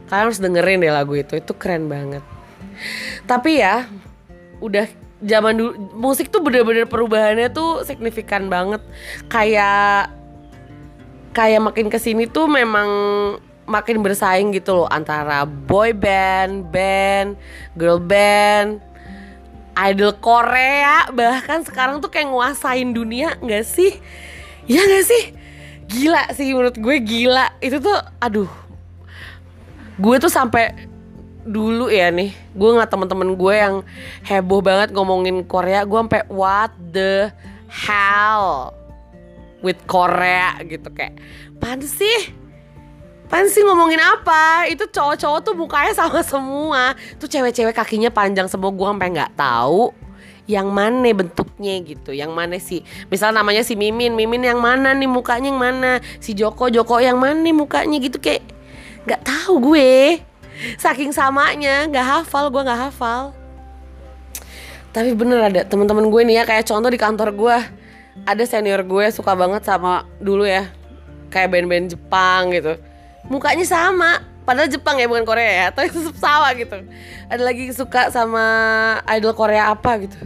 Kalian 0.06 0.30
harus 0.30 0.38
dengerin 0.38 0.78
deh 0.86 0.94
lagu 0.94 1.18
itu 1.18 1.34
itu 1.34 1.52
keren 1.58 1.90
banget. 1.90 2.22
Tapi 3.26 3.58
ya 3.58 3.90
udah 4.62 4.86
zaman 5.18 5.58
dulu 5.58 5.72
musik 5.98 6.30
tuh 6.30 6.38
bener-bener 6.38 6.86
perubahannya 6.86 7.50
tuh 7.50 7.82
signifikan 7.82 8.46
banget. 8.46 8.78
Kayak 9.26 10.14
kayak 11.34 11.60
makin 11.66 11.90
ke 11.90 11.98
sini 11.98 12.30
tuh 12.30 12.46
memang 12.46 12.88
makin 13.66 14.04
bersaing 14.04 14.54
gitu 14.54 14.84
loh 14.84 14.88
antara 14.92 15.42
boy 15.42 15.90
band, 15.90 16.70
band, 16.70 17.34
girl 17.74 17.98
band, 17.98 18.78
idol 19.74 20.14
Korea 20.18 21.10
bahkan 21.10 21.66
sekarang 21.66 21.98
tuh 21.98 22.08
kayak 22.10 22.30
nguasain 22.30 22.94
dunia 22.94 23.34
nggak 23.38 23.66
sih? 23.66 23.98
Ya 24.64 24.80
nggak 24.80 25.04
sih? 25.04 25.24
Gila 25.90 26.22
sih 26.32 26.48
menurut 26.54 26.76
gue 26.80 26.96
gila 27.02 27.52
itu 27.60 27.76
tuh 27.78 27.98
aduh 28.18 28.48
gue 29.94 30.16
tuh 30.18 30.32
sampai 30.32 30.74
dulu 31.44 31.92
ya 31.92 32.08
nih 32.08 32.32
gue 32.56 32.68
ngeliat 32.72 32.88
temen-temen 32.88 33.36
gue 33.36 33.54
yang 33.54 33.74
heboh 34.24 34.64
banget 34.64 34.90
ngomongin 34.96 35.44
Korea 35.44 35.84
gue 35.84 35.98
sampai 36.00 36.24
what 36.32 36.72
the 36.90 37.28
hell 37.68 38.72
with 39.60 39.78
Korea 39.84 40.56
gitu 40.64 40.88
kayak 40.88 41.20
pan 41.60 41.84
sih 41.84 42.32
pan 43.28 43.48
sih 43.48 43.64
ngomongin 43.64 44.00
apa? 44.00 44.68
Itu 44.68 44.86
cowok-cowok 44.88 45.40
tuh 45.42 45.54
mukanya 45.56 45.92
sama 45.96 46.20
semua. 46.22 46.92
Tuh 47.16 47.28
cewek-cewek 47.28 47.74
kakinya 47.74 48.10
panjang 48.12 48.46
semua 48.46 48.70
gue 48.70 48.88
sampai 48.88 49.08
nggak 49.10 49.32
tahu 49.34 49.92
yang 50.44 50.68
mana 50.68 51.08
bentuknya 51.16 51.80
gitu 51.80 52.12
yang 52.12 52.36
mana 52.36 52.60
sih. 52.60 52.84
Misal 53.08 53.32
namanya 53.32 53.64
si 53.64 53.72
Mimin 53.74 54.12
Mimin 54.12 54.44
yang 54.44 54.60
mana 54.60 54.92
nih 54.92 55.08
mukanya 55.08 55.48
yang 55.48 55.60
mana? 55.60 55.92
Si 56.20 56.36
Joko 56.36 56.68
Joko 56.68 57.00
yang 57.00 57.16
mana 57.16 57.40
nih 57.40 57.56
mukanya 57.56 57.96
gitu 58.00 58.20
kayak 58.20 58.44
nggak 59.08 59.24
tahu 59.24 59.72
gue. 59.72 60.20
Saking 60.78 61.10
samanya 61.10 61.88
nggak 61.88 62.06
hafal 62.06 62.52
gue 62.52 62.62
nggak 62.62 62.80
hafal. 62.90 63.32
Tapi 64.94 65.10
bener 65.16 65.42
ada 65.42 65.60
teman-teman 65.66 66.06
gue 66.06 66.22
nih 66.22 66.34
ya 66.38 66.44
kayak 66.46 66.70
contoh 66.70 66.86
di 66.92 67.00
kantor 67.00 67.34
gue 67.34 67.56
ada 68.22 68.44
senior 68.46 68.86
gue 68.86 69.10
suka 69.10 69.34
banget 69.34 69.66
sama 69.66 70.06
dulu 70.22 70.46
ya 70.46 70.70
kayak 71.34 71.50
band-band 71.50 71.98
Jepang 71.98 72.54
gitu 72.54 72.78
mukanya 73.28 73.64
sama 73.64 74.20
padahal 74.44 74.68
Jepang 74.68 75.00
ya 75.00 75.08
bukan 75.08 75.24
Korea 75.24 75.50
ya 75.50 75.66
tapi 75.72 75.88
tetap 75.90 76.16
sama 76.20 76.48
gitu. 76.56 76.76
Ada 77.32 77.42
lagi 77.42 77.64
suka 77.72 78.12
sama 78.12 78.44
idol 79.08 79.32
Korea 79.32 79.72
apa 79.72 80.00
gitu. 80.04 80.16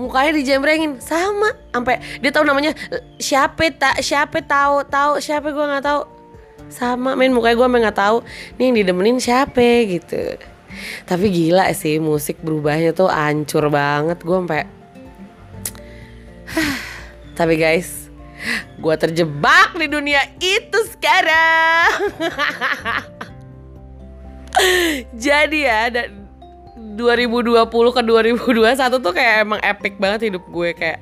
Mukanya 0.00 0.32
dijembrengin 0.32 0.96
sama 1.02 1.52
sampai 1.74 2.00
dia 2.24 2.32
tahu 2.32 2.48
namanya 2.48 2.72
siapa 3.20 3.68
tak 3.74 4.00
siapa 4.00 4.40
tahu 4.40 4.86
tahu 4.88 5.20
siapa 5.20 5.52
gue 5.52 5.66
nggak 5.66 5.84
tahu 5.84 6.02
sama 6.70 7.18
main 7.18 7.34
mukanya 7.34 7.58
gue 7.58 7.68
nggak 7.68 7.98
tahu 7.98 8.16
nih 8.56 8.64
yang 8.70 8.74
didemenin 8.80 9.18
siapa 9.20 9.84
gitu. 9.84 10.40
Tapi 11.04 11.26
gila 11.28 11.68
sih 11.76 12.00
musik 12.00 12.40
berubahnya 12.40 12.94
tuh 12.96 13.10
ancur 13.10 13.68
banget 13.68 14.22
gue 14.22 14.36
sampai 14.38 14.64
tapi 17.38 17.54
guys 17.60 17.99
gue 18.80 18.94
terjebak 18.96 19.76
di 19.76 19.86
dunia 19.86 20.20
itu 20.40 20.78
sekarang. 20.96 21.90
Jadi 25.24 25.58
ya 25.62 25.92
ada 25.92 26.02
2020 26.76 27.68
ke 27.68 28.02
2021 28.02 29.04
tuh 29.04 29.12
kayak 29.12 29.34
emang 29.44 29.60
epic 29.60 30.00
banget 30.00 30.32
hidup 30.32 30.44
gue 30.48 30.70
kayak 30.74 31.00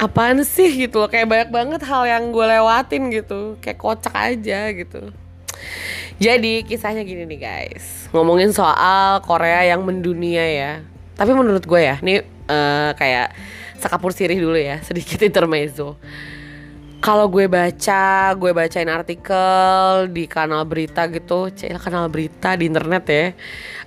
apaan 0.00 0.40
sih? 0.44 0.88
gitu 0.88 1.04
loh. 1.04 1.08
Kayak 1.08 1.28
banyak 1.28 1.50
banget 1.52 1.80
hal 1.84 2.08
yang 2.08 2.32
gue 2.32 2.44
lewatin 2.44 3.12
gitu. 3.12 3.56
Kayak 3.60 3.78
kocak 3.80 4.14
aja 4.16 4.72
gitu. 4.72 5.12
Jadi 6.18 6.62
kisahnya 6.64 7.02
gini 7.02 7.26
nih 7.26 7.40
guys. 7.40 8.06
Ngomongin 8.14 8.54
soal 8.54 9.18
Korea 9.26 9.66
yang 9.66 9.82
mendunia 9.82 10.46
ya. 10.46 10.72
Tapi 11.14 11.30
menurut 11.34 11.62
gue 11.66 11.80
ya 11.80 11.98
nih 12.02 12.22
uh, 12.50 12.90
kayak 12.98 13.34
sekapur 13.84 14.16
sirih 14.16 14.40
dulu 14.40 14.56
ya 14.56 14.80
sedikit 14.80 15.20
intermezzo. 15.20 16.00
Kalau 17.04 17.28
gue 17.28 17.44
baca, 17.52 18.32
gue 18.32 18.50
bacain 18.56 18.88
artikel 18.88 20.08
di 20.08 20.24
kanal 20.24 20.64
berita 20.64 21.04
gitu, 21.12 21.52
cila 21.52 21.76
kanal 21.76 22.08
berita 22.08 22.56
di 22.56 22.64
internet 22.64 23.04
ya, 23.04 23.24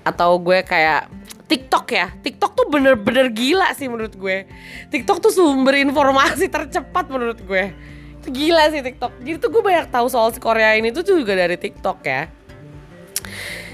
atau 0.06 0.38
gue 0.38 0.62
kayak 0.62 1.10
TikTok 1.50 1.86
ya. 1.98 2.14
TikTok 2.22 2.54
tuh 2.54 2.70
bener-bener 2.70 3.34
gila 3.34 3.74
sih 3.74 3.90
menurut 3.90 4.14
gue. 4.14 4.46
TikTok 4.94 5.18
tuh 5.18 5.34
sumber 5.34 5.82
informasi 5.82 6.46
tercepat 6.54 7.10
menurut 7.10 7.42
gue. 7.42 7.74
Itu 8.22 8.30
gila 8.30 8.70
sih 8.70 8.86
TikTok. 8.86 9.26
Jadi 9.26 9.42
tuh 9.42 9.50
gue 9.50 9.64
banyak 9.66 9.90
tahu 9.90 10.06
soal 10.14 10.30
si 10.30 10.38
Korea 10.38 10.78
ini 10.78 10.94
tuh 10.94 11.02
juga 11.02 11.34
dari 11.34 11.58
TikTok 11.58 11.98
ya. 12.06 12.30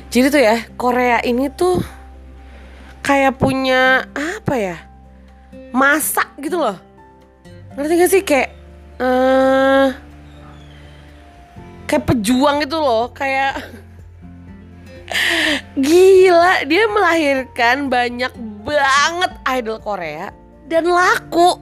Jadi 0.07 0.25
tuh 0.31 0.39
ya 0.39 0.55
Korea 0.79 1.19
ini 1.19 1.51
tuh 1.51 1.83
kayak 3.03 3.35
punya 3.35 4.07
apa 4.15 4.55
ya 4.55 4.92
masak 5.73 6.29
gitu 6.37 6.61
loh 6.61 6.77
ngerti 7.73 7.93
gak 7.97 8.11
sih 8.13 8.21
kayak 8.21 8.49
uh, 9.01 9.89
kayak 11.89 12.05
pejuang 12.05 12.61
gitu 12.61 12.77
loh 12.77 13.09
kayak 13.09 13.57
Gila, 15.77 16.65
dia 16.65 16.83
melahirkan 16.89 17.91
banyak 17.91 18.33
banget 18.65 19.31
idol 19.59 19.77
Korea 19.81 20.31
dan 20.67 20.87
laku. 20.87 21.59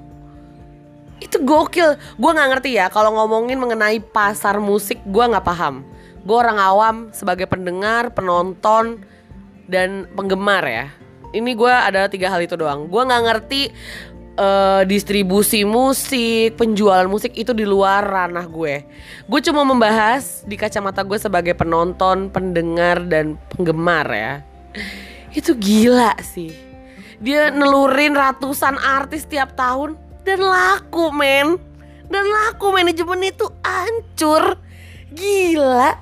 Itu 1.21 1.41
gokil. 1.41 1.97
Gue 2.17 2.31
nggak 2.31 2.49
ngerti 2.57 2.77
ya 2.77 2.89
kalau 2.89 3.13
ngomongin 3.17 3.57
mengenai 3.61 4.01
pasar 4.01 4.57
musik, 4.57 5.01
gue 5.05 5.23
nggak 5.25 5.45
paham. 5.45 5.85
Gue 6.21 6.37
orang 6.37 6.59
awam 6.61 6.95
sebagai 7.13 7.49
pendengar, 7.49 8.13
penonton, 8.13 9.01
dan 9.65 10.05
penggemar 10.13 10.63
ya. 10.65 10.85
Ini 11.31 11.51
gue 11.55 11.71
ada 11.71 12.11
tiga 12.11 12.27
hal 12.27 12.43
itu 12.43 12.59
doang. 12.59 12.91
Gue 12.91 13.01
nggak 13.07 13.23
ngerti 13.23 13.61
uh, 14.35 14.83
distribusi 14.83 15.63
musik, 15.63 16.59
penjualan 16.59 17.07
musik 17.07 17.35
itu 17.35 17.55
di 17.55 17.63
luar 17.63 18.03
ranah 18.03 18.45
gue. 18.47 18.83
Gue 19.27 19.39
cuma 19.43 19.63
membahas 19.63 20.43
di 20.43 20.55
kacamata 20.55 21.03
gue 21.03 21.17
sebagai 21.19 21.55
penonton, 21.55 22.27
pendengar 22.31 23.03
dan 23.07 23.39
penggemar 23.51 24.07
ya. 24.11 24.33
Itu 25.31 25.55
gila 25.55 26.15
sih. 26.19 26.51
Dia 27.21 27.53
nelurin 27.53 28.17
ratusan 28.17 28.81
artis 28.81 29.29
tiap 29.29 29.55
tahun 29.55 29.95
dan 30.27 30.41
laku 30.41 31.13
men. 31.13 31.55
Dan 32.11 32.27
laku 32.27 32.75
manajemen 32.75 33.23
itu 33.23 33.47
hancur. 33.63 34.59
Gila. 35.15 35.95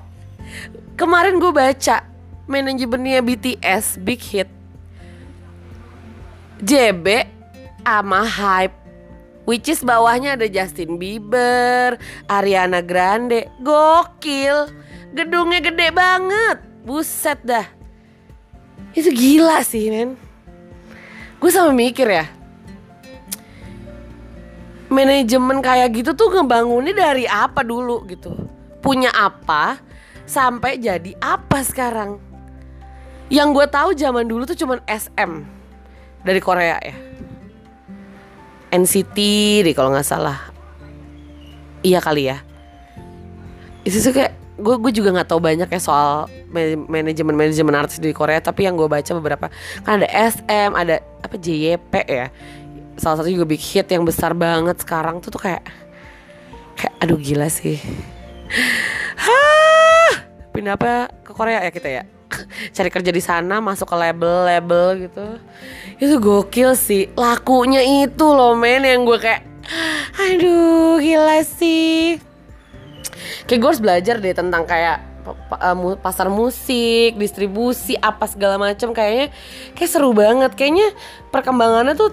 Kemarin 0.98 1.38
gue 1.38 1.52
baca 1.54 2.02
manajemennya 2.50 3.22
BTS 3.22 4.02
Big 4.02 4.18
Hit. 4.18 4.59
JB 6.60 7.26
ama 7.88 8.22
hype 8.24 8.80
Which 9.48 9.66
is 9.66 9.82
bawahnya 9.82 10.38
ada 10.38 10.46
Justin 10.46 10.94
Bieber, 10.94 11.98
Ariana 12.30 12.84
Grande. 12.86 13.50
Gokil. 13.58 14.70
Gedungnya 15.10 15.58
gede 15.58 15.90
banget. 15.90 16.62
Buset 16.86 17.42
dah. 17.42 17.66
Itu 18.94 19.10
gila 19.10 19.66
sih 19.66 19.90
men. 19.90 20.14
Gue 21.42 21.50
sama 21.50 21.74
mikir 21.74 22.06
ya. 22.06 22.30
Manajemen 24.86 25.58
kayak 25.58 25.98
gitu 25.98 26.14
tuh 26.14 26.30
ngebangunnya 26.30 26.94
dari 26.94 27.26
apa 27.26 27.66
dulu 27.66 28.06
gitu? 28.06 28.34
Punya 28.78 29.10
apa 29.10 29.82
Sampai 30.30 30.78
jadi 30.78 31.10
apa 31.18 31.58
sekarang? 31.66 32.22
Yang 33.26 33.48
gue 33.50 33.66
tahu 33.66 33.90
zaman 33.98 34.30
dulu 34.30 34.46
tuh 34.46 34.54
cuman 34.54 34.78
SM 34.86 35.59
Dari 36.20 36.40
Korea 36.40 36.76
ya? 36.80 36.96
NCT 38.70 39.18
deh 39.66 39.74
kalau 39.74 39.90
nggak 39.90 40.06
salah. 40.06 40.38
Iya 41.82 41.98
kali 41.98 42.30
ya. 42.30 42.38
Itu 43.82 43.98
tuh 43.98 44.12
kayak 44.14 44.32
gue 44.60 44.76
gue 44.76 44.92
juga 44.92 45.10
nggak 45.16 45.28
tahu 45.32 45.40
banyak 45.40 45.68
ya 45.72 45.80
soal 45.80 46.28
manajemen 46.86 47.32
manajemen 47.32 47.72
artis 47.72 47.96
di 47.96 48.12
Korea 48.12 48.44
tapi 48.44 48.68
yang 48.68 48.76
gue 48.76 48.84
baca 48.84 49.08
beberapa 49.16 49.48
kan 49.80 50.04
ada 50.04 50.08
SM 50.12 50.76
ada 50.76 51.00
apa 51.24 51.34
JYP 51.40 51.92
ya? 52.06 52.28
Salah 53.00 53.24
satu 53.24 53.32
juga 53.32 53.48
big 53.48 53.62
hit 53.64 53.88
yang 53.88 54.04
besar 54.04 54.36
banget 54.36 54.76
sekarang 54.84 55.24
tuh 55.24 55.32
tuh 55.32 55.40
kayak 55.40 55.64
kayak 56.76 56.94
aduh 57.00 57.16
gila 57.16 57.48
sih. 57.48 57.80
Hah, 59.16 60.12
pindah 60.52 60.76
apa 60.76 61.08
ke 61.24 61.32
Korea 61.32 61.64
ya 61.64 61.72
kita 61.72 61.88
ya 61.88 62.19
cari 62.76 62.90
kerja 62.90 63.10
di 63.10 63.22
sana 63.22 63.58
masuk 63.58 63.90
ke 63.90 63.96
label-label 63.96 64.86
gitu. 65.08 65.26
Itu 66.00 66.14
gokil 66.22 66.74
sih. 66.78 67.10
Lakunya 67.18 67.82
itu 68.06 68.26
loh 68.26 68.54
men 68.54 68.86
yang 68.86 69.02
gue 69.04 69.18
kayak 69.18 69.42
aduh 70.16 70.98
gila 70.98 71.42
sih. 71.44 72.18
Kayak 73.46 73.58
gue 73.58 73.68
harus 73.68 73.82
belajar 73.82 74.14
deh 74.22 74.34
tentang 74.34 74.62
kayak 74.64 74.98
eh, 75.58 75.96
pasar 76.00 76.30
musik, 76.30 77.18
distribusi 77.18 77.98
apa 77.98 78.26
segala 78.30 78.56
macam 78.56 78.94
kayaknya 78.94 79.34
kayak 79.74 79.90
seru 79.90 80.14
banget. 80.14 80.54
Kayaknya 80.54 80.94
perkembangannya 81.34 81.94
tuh 81.98 82.10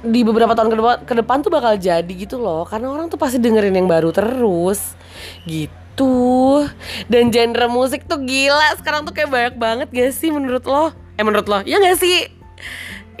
di 0.00 0.24
beberapa 0.24 0.56
tahun 0.56 0.72
ke 0.72 0.76
depan, 0.80 0.96
ke 1.04 1.14
depan 1.20 1.36
tuh 1.44 1.52
bakal 1.52 1.76
jadi 1.76 2.12
gitu 2.12 2.40
loh. 2.40 2.64
Karena 2.68 2.92
orang 2.92 3.08
tuh 3.08 3.20
pasti 3.20 3.36
dengerin 3.36 3.76
yang 3.76 3.88
baru 3.88 4.12
terus 4.12 4.96
gitu 5.44 5.79
gitu 5.90 6.64
dan 7.10 7.28
genre 7.28 7.66
musik 7.68 8.06
tuh 8.06 8.22
gila. 8.22 8.78
Sekarang 8.78 9.04
tuh 9.04 9.12
kayak 9.12 9.30
banyak 9.30 9.54
banget 9.58 9.88
gak 9.90 10.12
sih 10.14 10.30
menurut 10.32 10.64
lo? 10.64 10.94
Eh 11.18 11.24
menurut 11.24 11.46
lo. 11.50 11.60
Ya 11.66 11.76
gak 11.82 11.98
sih? 12.00 12.30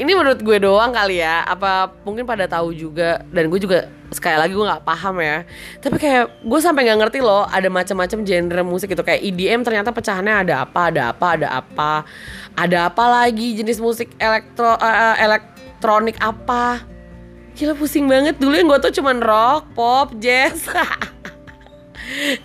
Ini 0.00 0.16
menurut 0.16 0.40
gue 0.40 0.56
doang 0.64 0.96
kali 0.96 1.20
ya. 1.20 1.44
Apa 1.44 1.92
mungkin 2.08 2.24
pada 2.24 2.48
tahu 2.48 2.72
juga. 2.72 3.20
Dan 3.28 3.52
gue 3.52 3.60
juga 3.60 3.84
sekali 4.08 4.40
lagi 4.40 4.56
gue 4.56 4.64
nggak 4.64 4.80
paham 4.88 5.20
ya. 5.20 5.44
Tapi 5.76 5.96
kayak 6.00 6.24
gue 6.40 6.60
sampai 6.64 6.88
nggak 6.88 6.98
ngerti 7.04 7.18
loh 7.20 7.44
ada 7.44 7.68
macam-macam 7.68 8.18
genre 8.24 8.62
musik 8.64 8.96
itu 8.96 9.02
kayak 9.04 9.20
EDM 9.20 9.60
ternyata 9.60 9.92
pecahannya 9.92 10.48
ada 10.48 10.64
apa 10.64 10.88
ada 10.88 11.02
apa 11.12 11.26
ada 11.36 11.48
apa. 11.52 11.92
Ada 12.56 12.88
apa 12.88 13.04
lagi 13.12 13.60
jenis 13.60 13.76
musik 13.76 14.08
elektro 14.16 14.72
uh, 14.72 15.16
elektronik 15.20 16.16
apa? 16.16 16.80
Gila 17.60 17.76
pusing 17.76 18.08
banget. 18.08 18.40
Dulu 18.40 18.56
yang 18.56 18.72
gue 18.72 18.80
tuh 18.88 19.04
cuman 19.04 19.20
rock 19.20 19.68
pop 19.76 20.16
jazz 20.16 20.64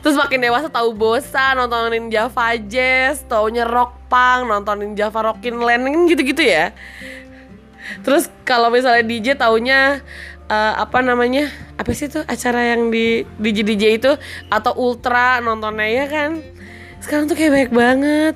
Terus 0.01 0.15
makin 0.15 0.39
dewasa 0.45 0.67
tahu 0.69 0.93
bosan 0.93 1.57
nontonin 1.57 2.07
Java 2.13 2.55
Jazz, 2.59 3.25
taunya 3.25 3.65
rock 3.65 3.97
punk, 4.07 4.50
nontonin 4.50 4.93
Java 4.93 5.31
Rockin 5.31 5.57
Land 5.57 6.09
gitu-gitu 6.12 6.43
ya. 6.45 6.71
Terus 8.01 8.29
kalau 8.45 8.74
misalnya 8.74 9.05
DJ 9.05 9.38
taunya 9.38 10.01
uh, 10.50 10.74
apa 10.77 11.01
namanya? 11.01 11.50
Apa 11.75 11.91
sih 11.91 12.07
tuh 12.07 12.24
acara 12.25 12.75
yang 12.75 12.89
di 12.89 13.27
DJ 13.38 13.67
DJ 13.67 13.83
itu 14.00 14.12
atau 14.47 14.74
Ultra 14.77 15.43
nontonnya 15.43 15.88
ya 15.89 16.05
kan? 16.07 16.41
Sekarang 17.03 17.29
tuh 17.29 17.38
kayak 17.38 17.51
banyak 17.53 17.74
banget. 17.74 18.35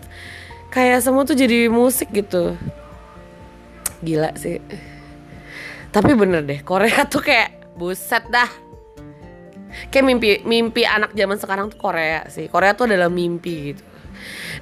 Kayak 0.70 1.02
semua 1.02 1.26
tuh 1.26 1.34
jadi 1.34 1.66
musik 1.72 2.14
gitu. 2.14 2.54
Gila 4.06 4.38
sih. 4.38 4.62
Tapi 5.90 6.14
bener 6.14 6.46
deh, 6.46 6.62
Korea 6.62 7.08
tuh 7.14 7.26
kayak 7.26 7.74
buset 7.74 8.22
dah. 8.30 8.69
Kayak 9.94 10.06
mimpi 10.06 10.30
mimpi 10.46 10.82
anak 10.86 11.14
zaman 11.14 11.38
sekarang 11.38 11.66
tuh 11.70 11.80
Korea 11.80 12.26
sih. 12.28 12.50
Korea 12.50 12.74
tuh 12.74 12.90
adalah 12.90 13.08
mimpi 13.08 13.74
gitu. 13.74 13.84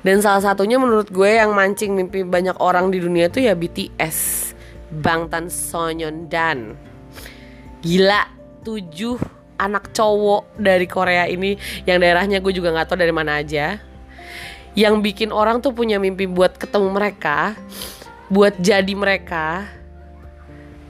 Dan 0.06 0.22
salah 0.22 0.44
satunya 0.44 0.78
menurut 0.78 1.10
gue 1.10 1.40
yang 1.40 1.56
mancing 1.56 1.98
mimpi 1.98 2.22
banyak 2.22 2.60
orang 2.62 2.94
di 2.94 3.02
dunia 3.02 3.32
tuh 3.32 3.44
ya 3.46 3.58
BTS. 3.58 4.50
Bangtan 4.88 5.52
Dan 6.32 6.80
Gila, 7.84 8.24
tujuh 8.64 9.20
anak 9.60 9.92
cowok 9.92 10.56
dari 10.56 10.88
Korea 10.88 11.28
ini 11.28 11.60
yang 11.84 12.00
daerahnya 12.00 12.40
gue 12.40 12.54
juga 12.56 12.72
nggak 12.72 12.88
tahu 12.94 13.00
dari 13.02 13.14
mana 13.14 13.42
aja. 13.42 13.82
Yang 14.78 14.96
bikin 15.02 15.30
orang 15.34 15.60
tuh 15.60 15.74
punya 15.74 15.98
mimpi 15.98 16.30
buat 16.30 16.56
ketemu 16.56 16.94
mereka, 16.94 17.58
buat 18.30 18.54
jadi 18.62 18.94
mereka, 18.94 19.66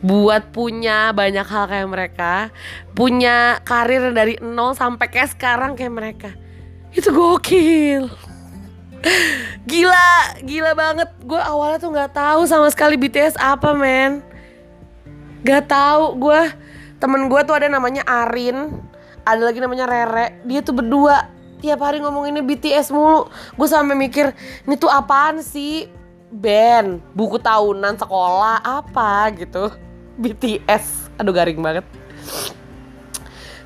buat 0.01 0.53
punya 0.53 1.09
banyak 1.11 1.47
hal 1.47 1.65
kayak 1.65 1.89
mereka, 1.89 2.33
punya 2.93 3.57
karir 3.65 4.13
dari 4.13 4.37
nol 4.41 4.77
sampai 4.77 5.09
kayak 5.09 5.33
sekarang 5.33 5.73
kayak 5.73 5.93
mereka. 5.93 6.29
Itu 6.93 7.13
gokil. 7.13 8.09
Gila, 9.67 10.41
gila 10.41 10.71
banget. 10.73 11.09
Gue 11.23 11.39
awalnya 11.39 11.79
tuh 11.81 11.91
nggak 11.93 12.13
tahu 12.13 12.41
sama 12.49 12.67
sekali 12.73 12.97
BTS 12.97 13.37
apa, 13.37 13.73
men. 13.73 14.25
Gak 15.45 15.69
tahu 15.69 16.17
gue. 16.17 16.41
Temen 16.97 17.29
gue 17.29 17.41
tuh 17.45 17.53
ada 17.53 17.69
namanya 17.69 18.01
Arin, 18.09 18.73
ada 19.21 19.41
lagi 19.43 19.61
namanya 19.61 19.85
Rere. 19.85 20.41
Dia 20.49 20.65
tuh 20.65 20.73
berdua 20.73 21.29
tiap 21.61 21.85
hari 21.85 22.01
ngomonginnya 22.01 22.41
BTS 22.41 22.89
mulu. 22.89 23.29
Gue 23.53 23.67
sampai 23.69 23.93
mikir, 23.93 24.33
ini 24.65 24.75
tuh 24.81 24.89
apaan 24.89 25.45
sih? 25.45 25.85
Band, 26.27 26.99
buku 27.15 27.39
tahunan 27.39 28.01
sekolah 28.01 28.65
apa 28.65 29.31
gitu. 29.37 29.71
BTS, 30.17 31.13
aduh 31.21 31.33
garing 31.33 31.61
banget. 31.61 31.85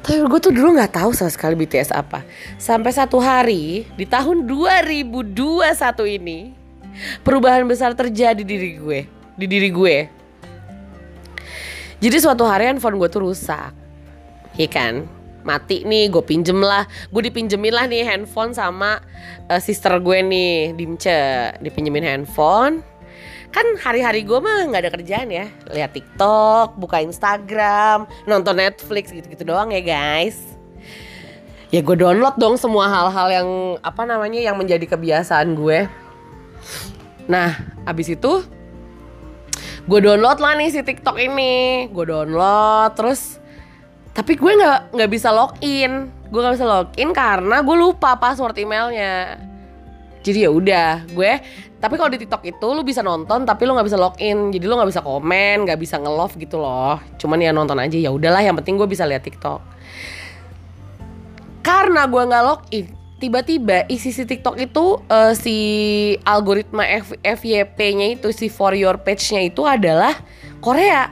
Tapi 0.02 0.18
gue 0.28 0.40
tuh 0.42 0.52
dulu 0.52 0.76
nggak 0.76 0.98
tahu 0.98 1.14
sama 1.14 1.30
sekali 1.30 1.54
BTS 1.56 1.94
apa. 1.94 2.26
Sampai 2.58 2.92
satu 2.92 3.22
hari 3.22 3.86
di 3.96 4.04
tahun 4.04 4.50
2021 4.50 5.38
ini 6.20 6.52
perubahan 7.22 7.64
besar 7.64 7.94
terjadi 7.94 8.42
di 8.42 8.58
diri 8.58 8.72
gue, 8.76 9.00
di 9.38 9.46
diri 9.46 9.70
gue. 9.70 9.98
Jadi 12.02 12.18
suatu 12.18 12.44
hari 12.50 12.66
handphone 12.66 12.98
gue 12.98 13.10
tuh 13.14 13.30
rusak, 13.30 13.72
iya 14.58 14.68
kan? 14.68 15.06
Mati 15.46 15.86
nih, 15.86 16.10
gue 16.10 16.22
pinjem 16.26 16.58
lah, 16.62 16.86
gue 17.14 17.22
dipinjemin 17.30 17.74
lah 17.74 17.86
nih 17.86 18.06
handphone 18.06 18.58
sama 18.58 19.02
uh, 19.50 19.62
sister 19.62 20.02
gue 20.02 20.18
nih, 20.22 20.74
Dimce, 20.74 21.54
dipinjemin 21.62 22.06
handphone 22.06 22.82
kan 23.52 23.68
hari-hari 23.84 24.24
gue 24.24 24.40
mah 24.40 24.72
nggak 24.72 24.82
ada 24.88 24.92
kerjaan 24.96 25.28
ya. 25.28 25.46
Lihat 25.68 25.92
TikTok 25.92 26.80
buka 26.80 27.04
Instagram 27.04 28.08
nonton 28.24 28.58
Netflix 28.58 29.12
gitu-gitu 29.12 29.44
doang 29.44 29.76
ya 29.76 29.84
guys. 29.84 30.40
Ya 31.72 31.84
gue 31.84 31.96
download 31.96 32.36
dong 32.40 32.56
semua 32.56 32.88
hal-hal 32.88 33.28
yang 33.32 33.50
apa 33.84 34.04
namanya 34.08 34.40
yang 34.40 34.56
menjadi 34.56 34.88
kebiasaan 34.88 35.56
gue. 35.56 35.88
Nah 37.28 37.60
abis 37.84 38.16
itu 38.16 38.44
gue 39.88 40.00
download 40.00 40.40
lah 40.40 40.56
nih 40.56 40.72
si 40.72 40.80
TikTok 40.80 41.20
ini. 41.20 41.88
Gue 41.92 42.08
download 42.08 42.96
terus 42.96 43.40
tapi 44.12 44.40
gue 44.40 44.52
nggak 44.52 44.96
nggak 44.96 45.12
bisa 45.12 45.32
login. 45.32 46.08
Gue 46.32 46.40
nggak 46.40 46.56
bisa 46.56 46.68
login 46.68 47.12
karena 47.12 47.60
gue 47.60 47.76
lupa 47.76 48.16
password 48.16 48.56
emailnya. 48.64 49.36
Jadi 50.24 50.48
ya 50.48 50.52
udah 50.52 51.04
gue 51.12 51.32
tapi 51.82 51.98
kalau 51.98 52.14
di 52.14 52.22
TikTok 52.22 52.46
itu 52.46 52.68
lu 52.70 52.86
bisa 52.86 53.02
nonton 53.02 53.42
tapi 53.42 53.66
lu 53.66 53.74
nggak 53.74 53.90
bisa 53.90 53.98
login. 53.98 54.54
Jadi 54.54 54.66
lu 54.70 54.78
nggak 54.78 54.90
bisa 54.94 55.02
komen 55.02 55.66
nggak 55.66 55.80
bisa 55.82 55.98
nge-love 55.98 56.38
gitu 56.38 56.62
loh. 56.62 57.02
Cuman 57.18 57.42
ya 57.42 57.50
nonton 57.50 57.82
aja 57.82 57.98
ya 57.98 58.14
udahlah. 58.14 58.46
Yang 58.46 58.62
penting 58.62 58.78
gue 58.78 58.86
bisa 58.86 59.10
lihat 59.10 59.26
TikTok. 59.26 59.60
Karena 61.66 62.06
gue 62.06 62.22
nggak 62.22 62.46
login 62.46 62.86
tiba-tiba 63.22 63.86
isi 63.86 64.10
si 64.10 64.26
TikTok 64.26 64.58
itu 64.58 64.98
uh, 64.98 65.34
si 65.38 65.58
algoritma 66.26 66.82
FYP-nya 67.22 68.18
itu 68.18 68.34
si 68.34 68.50
for 68.50 68.74
your 68.74 68.98
page-nya 68.98 69.46
itu 69.46 69.66
adalah 69.66 70.14
Korea. 70.62 71.10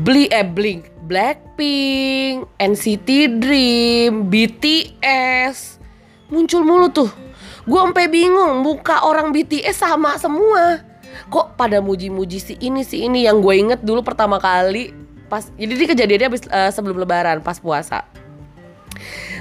Beli 0.00 0.32
eh 0.32 0.44
Blink 0.48 0.88
Blackpink 1.04 2.46
NCT 2.56 3.40
Dream 3.42 4.30
BTS 4.32 5.80
muncul 6.30 6.62
mulu 6.62 6.88
tuh 6.94 7.10
Gue 7.70 7.78
sampai 7.78 8.10
bingung, 8.10 8.66
muka 8.66 9.06
orang 9.06 9.30
BTS 9.30 9.78
sama 9.86 10.18
semua. 10.18 10.82
Kok 11.30 11.54
pada 11.54 11.78
muji-muji 11.78 12.42
si 12.42 12.54
ini 12.58 12.82
si 12.82 13.06
ini 13.06 13.30
yang 13.30 13.38
gue 13.38 13.54
inget 13.54 13.78
dulu 13.86 14.02
pertama 14.02 14.42
kali 14.42 14.90
pas 15.30 15.46
jadi 15.54 15.78
ini 15.78 15.86
kejadiannya 15.86 16.28
abis, 16.34 16.42
uh, 16.50 16.70
sebelum 16.74 16.98
lebaran 16.98 17.38
pas 17.38 17.62
puasa. 17.62 18.02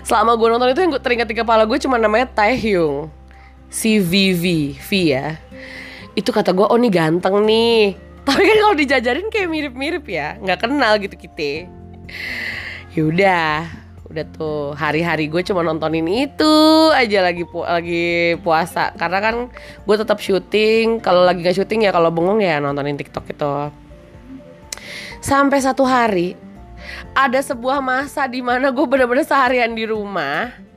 Selama 0.06 0.38
gue 0.38 0.46
nonton 0.46 0.70
itu 0.70 0.78
yang 0.86 0.94
gue 0.94 1.02
teringat 1.02 1.26
di 1.26 1.42
kepala 1.42 1.66
gue 1.66 1.82
cuma 1.82 1.98
namanya 1.98 2.30
Taehyung. 2.30 3.10
Si 3.70 3.98
Vivi, 3.98 4.78
V 4.78 4.90
ya. 5.10 5.38
Itu 6.14 6.30
kata 6.30 6.54
gue, 6.54 6.70
oh 6.70 6.78
nih 6.78 6.94
ganteng 6.94 7.42
nih. 7.50 7.98
Tapi 8.30 8.42
kan 8.46 8.58
kalau 8.62 8.76
dijajarin 8.78 9.34
kayak 9.34 9.50
mirip-mirip 9.50 10.06
ya, 10.06 10.38
nggak 10.38 10.70
kenal 10.70 11.02
gitu 11.02 11.18
kita. 11.18 11.66
Yaudah, 12.94 13.66
udah 14.10 14.26
tuh 14.34 14.74
hari-hari 14.74 15.30
gue 15.30 15.46
cuma 15.46 15.62
nontonin 15.62 16.10
itu 16.10 16.54
aja 16.98 17.22
lagi 17.22 17.46
pu 17.46 17.62
lagi 17.62 18.36
puasa. 18.42 18.90
Karena 18.98 19.22
kan 19.22 19.36
gue 19.86 19.96
tetap 19.96 20.18
syuting. 20.18 20.98
Kalau 20.98 21.24
lagi 21.24 21.46
gak 21.46 21.58
syuting 21.62 21.86
ya 21.86 21.94
kalau 21.94 22.10
bengong 22.10 22.42
ya 22.42 22.58
nontonin 22.58 22.98
TikTok 22.98 23.26
itu. 23.30 23.54
Sampai 25.22 25.62
satu 25.62 25.86
hari 25.86 26.34
ada 27.14 27.38
sebuah 27.38 27.86
masa 27.86 28.26
di 28.26 28.42
mana 28.42 28.74
gue 28.74 28.86
bener-bener 28.90 29.26
seharian 29.28 29.78
di 29.78 29.86
rumah 29.86 30.70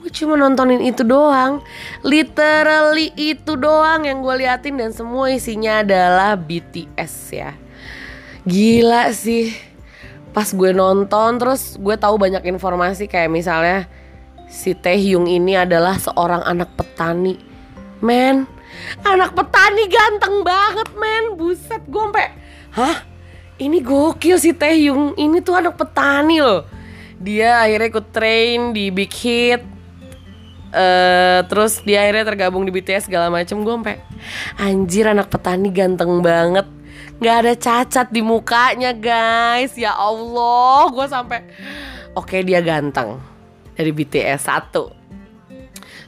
gue 0.00 0.08
cuma 0.16 0.32
nontonin 0.40 0.80
itu 0.80 1.04
doang. 1.04 1.60
Literally 2.00 3.12
itu 3.20 3.60
doang 3.60 4.08
yang 4.08 4.24
gue 4.24 4.34
liatin 4.40 4.80
dan 4.80 4.96
semua 4.96 5.28
isinya 5.28 5.84
adalah 5.84 6.40
BTS 6.40 7.14
ya. 7.36 7.52
Gila 8.48 9.12
sih 9.12 9.69
pas 10.30 10.46
gue 10.46 10.70
nonton 10.70 11.30
terus 11.42 11.74
gue 11.78 11.96
tahu 11.98 12.14
banyak 12.14 12.46
informasi 12.46 13.10
kayak 13.10 13.30
misalnya 13.30 13.90
si 14.50 14.74
Taehyung 14.74 15.30
ini 15.30 15.54
adalah 15.58 15.98
seorang 15.98 16.42
anak 16.42 16.74
petani. 16.74 17.38
Men 18.02 18.46
anak 19.06 19.34
petani 19.34 19.84
ganteng 19.86 20.42
banget 20.42 20.88
men. 20.98 21.24
Buset 21.38 21.82
gue 21.86 22.02
sampai 22.02 22.28
hah? 22.74 23.06
Ini 23.60 23.78
gokil 23.84 24.40
si 24.40 24.56
Taehyung 24.56 25.14
ini 25.20 25.38
tuh 25.44 25.58
anak 25.58 25.76
petani 25.78 26.40
loh. 26.40 26.66
Dia 27.20 27.60
akhirnya 27.60 27.88
ikut 27.92 28.06
train 28.10 28.72
di 28.72 28.88
Big 28.88 29.12
Hit. 29.12 29.62
Uh, 30.70 31.42
terus 31.50 31.82
dia 31.82 32.06
akhirnya 32.06 32.30
tergabung 32.30 32.62
di 32.62 32.72
BTS 32.72 33.10
segala 33.10 33.28
macem. 33.28 33.60
Gue 33.60 33.74
sampai 33.74 33.98
anjir 34.56 35.04
anak 35.10 35.28
petani 35.28 35.68
ganteng 35.74 36.22
banget 36.22 36.64
nggak 37.20 37.36
ada 37.44 37.52
cacat 37.54 38.08
di 38.08 38.24
mukanya 38.24 38.96
guys. 38.96 39.76
Ya 39.76 39.92
Allah 39.92 40.88
gue 40.88 41.06
sampai 41.06 41.40
oke 42.16 42.40
dia 42.42 42.64
ganteng. 42.64 43.20
Dari 43.76 43.92
BTS 43.92 44.48
satu. 44.48 44.92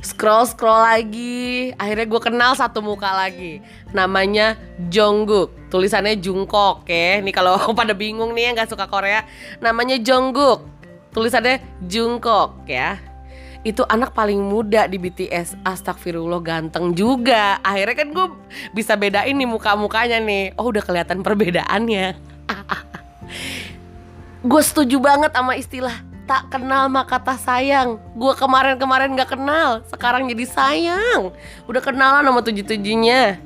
Scroll 0.03 0.51
scroll 0.51 0.83
lagi. 0.83 1.71
Akhirnya 1.79 2.07
gue 2.11 2.21
kenal 2.21 2.53
satu 2.59 2.83
muka 2.83 3.13
lagi. 3.13 3.63
Namanya 3.95 4.59
Jungkook 4.91 5.71
tulisannya 5.71 6.19
Jungkook 6.19 6.89
ya. 6.91 7.23
Nih 7.23 7.31
kalau 7.31 7.55
pada 7.79 7.95
bingung 7.95 8.35
nih 8.35 8.51
yang 8.51 8.55
nggak 8.59 8.73
suka 8.73 8.91
Korea. 8.91 9.23
Namanya 9.63 10.01
Jungkook 10.03 10.67
tulisannya 11.13 11.61
Jungkook 11.87 12.65
ya 12.67 13.12
itu 13.63 13.87
anak 13.87 14.11
paling 14.11 14.43
muda 14.43 14.91
di 14.91 14.99
BTS 14.99 15.63
astagfirullah 15.63 16.43
ganteng 16.43 16.99
juga. 16.99 17.63
Akhirnya 17.63 17.95
kan 17.95 18.09
gue 18.11 18.27
bisa 18.75 18.99
bedain 18.99 19.35
nih 19.35 19.47
muka-mukanya 19.47 20.19
nih. 20.19 20.51
Oh 20.59 20.71
udah 20.71 20.83
kelihatan 20.83 21.23
perbedaannya. 21.23 22.19
Gue 24.43 24.59
setuju 24.59 24.99
banget 24.99 25.31
sama 25.31 25.55
istilah 25.55 26.03
tak 26.27 26.51
kenal 26.51 26.91
maka 26.91 27.23
kata 27.23 27.39
sayang. 27.39 28.03
Gue 28.19 28.35
kemarin-kemarin 28.35 29.15
gak 29.15 29.39
kenal 29.39 29.87
sekarang 29.87 30.27
jadi 30.27 30.45
sayang. 30.51 31.31
Udah 31.71 31.79
kenalan 31.79 32.27
sama 32.27 32.43
tujuh-tujuhnya 32.43 33.39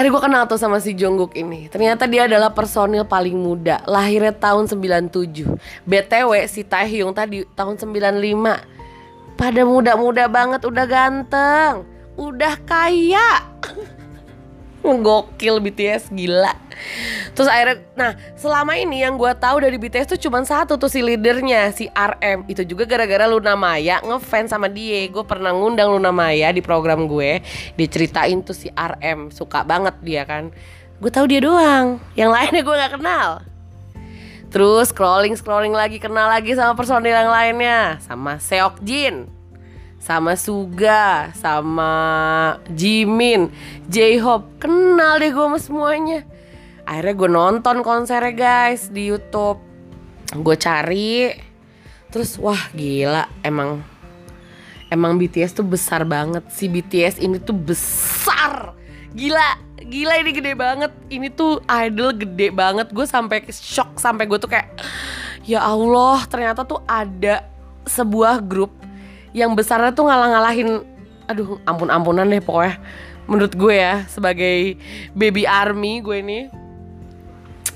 Akhirnya 0.00 0.16
gue 0.16 0.24
kenal 0.32 0.42
tuh 0.48 0.56
sama 0.56 0.80
si 0.80 0.96
Jungkook 0.96 1.36
ini. 1.36 1.68
Ternyata 1.68 2.08
dia 2.08 2.24
adalah 2.24 2.56
personil 2.56 3.04
paling 3.04 3.36
muda. 3.36 3.84
Lahirnya 3.84 4.32
tahun 4.32 4.64
97 4.64 5.44
BTW 5.84 6.32
si 6.48 6.64
Taehyung 6.64 7.12
tadi 7.12 7.44
tahun 7.52 7.76
95 7.76 9.36
Pada 9.36 9.60
muda-muda 9.68 10.24
banget 10.24 10.64
udah 10.64 10.86
ganteng. 10.88 11.84
Udah 12.16 12.56
kaya 12.64 13.44
Gokil 14.80 15.60
BTS 15.60 16.08
gila. 16.12 16.56
Terus 17.36 17.48
akhirnya 17.48 17.84
Nah 17.92 18.10
selama 18.34 18.72
ini 18.80 19.04
yang 19.04 19.20
gue 19.20 19.28
tahu 19.36 19.60
dari 19.60 19.76
BTS 19.76 20.16
tuh 20.16 20.20
cuma 20.20 20.40
satu 20.40 20.80
tuh 20.80 20.88
si 20.88 21.04
leadernya 21.04 21.68
Si 21.76 21.92
RM 21.92 22.48
Itu 22.48 22.64
juga 22.64 22.88
gara-gara 22.88 23.28
Luna 23.28 23.52
Maya 23.52 24.00
ngefans 24.00 24.50
sama 24.50 24.72
dia. 24.72 25.04
Gue 25.12 25.20
pernah 25.28 25.52
ngundang 25.52 25.92
Luna 25.92 26.10
Maya 26.10 26.48
di 26.50 26.64
program 26.64 27.04
gue. 27.04 27.44
Diceritain 27.76 28.40
tuh 28.40 28.56
si 28.56 28.72
RM 28.72 29.28
Suka 29.28 29.62
banget 29.62 30.00
dia 30.00 30.24
kan. 30.24 30.48
Gue 31.00 31.12
tahu 31.12 31.28
dia 31.28 31.40
doang. 31.44 32.00
Yang 32.16 32.30
lainnya 32.32 32.62
gue 32.64 32.76
gak 32.76 32.94
kenal. 32.96 33.28
Terus 34.50 34.90
scrolling 34.90 35.36
scrolling 35.38 35.76
lagi 35.76 36.02
kenal 36.02 36.26
lagi 36.26 36.56
sama 36.56 36.74
personil 36.74 37.12
yang 37.14 37.30
lainnya. 37.30 38.00
Sama 38.02 38.40
Seok 38.40 38.82
Jin 38.82 39.39
sama 40.00 40.32
Suga, 40.32 41.28
sama 41.36 41.92
Jimin, 42.72 43.52
J-Hope. 43.86 44.56
Kenal 44.56 45.20
deh 45.20 45.28
gue 45.28 45.44
sama 45.44 45.60
semuanya. 45.60 46.24
Akhirnya 46.88 47.14
gue 47.14 47.30
nonton 47.30 47.76
konsernya 47.84 48.32
guys 48.32 48.88
di 48.88 49.12
YouTube. 49.12 49.60
Gue 50.32 50.56
cari, 50.56 51.36
terus 52.08 52.40
wah 52.40 52.58
gila 52.72 53.28
emang 53.44 53.84
emang 54.88 55.20
BTS 55.20 55.60
tuh 55.60 55.68
besar 55.68 56.08
banget. 56.08 56.48
Si 56.48 56.66
BTS 56.66 57.20
ini 57.20 57.36
tuh 57.36 57.54
besar, 57.54 58.72
gila. 59.12 59.68
Gila 59.80 60.22
ini 60.22 60.30
gede 60.32 60.54
banget. 60.54 60.92
Ini 61.10 61.28
tuh 61.34 61.60
idol 61.66 62.16
gede 62.16 62.54
banget. 62.54 62.88
Gue 62.94 63.04
sampai 63.04 63.44
shock 63.52 64.00
sampai 64.00 64.24
gue 64.24 64.38
tuh 64.38 64.48
kayak 64.48 64.80
ya 65.44 65.60
Allah 65.66 66.24
ternyata 66.30 66.62
tuh 66.62 66.78
ada 66.86 67.42
sebuah 67.88 68.38
grup 68.44 68.70
yang 69.30 69.54
besarnya 69.54 69.94
tuh 69.94 70.10
ngalah-ngalahin 70.10 70.82
aduh 71.30 71.62
ampun-ampunan 71.66 72.26
deh 72.26 72.42
pokoknya. 72.42 72.78
Menurut 73.30 73.54
gue 73.54 73.74
ya 73.78 74.02
sebagai 74.10 74.74
baby 75.14 75.46
army 75.46 76.02
gue 76.02 76.18
ini 76.18 76.38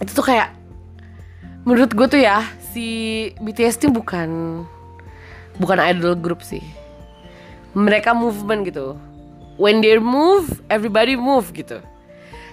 itu 0.03 0.11
tuh 0.11 0.27
kayak 0.27 0.51
menurut 1.63 1.95
gue 1.95 2.07
tuh 2.11 2.19
ya 2.19 2.43
si 2.75 3.31
BTS 3.39 3.79
tuh 3.79 3.95
bukan 3.95 4.63
bukan 5.63 5.79
idol 5.79 6.19
group 6.19 6.43
sih. 6.43 6.63
Mereka 7.75 8.15
movement 8.15 8.67
gitu. 8.67 8.99
When 9.55 9.79
they 9.79 10.03
move 10.03 10.51
everybody 10.67 11.15
move 11.15 11.55
gitu. 11.55 11.79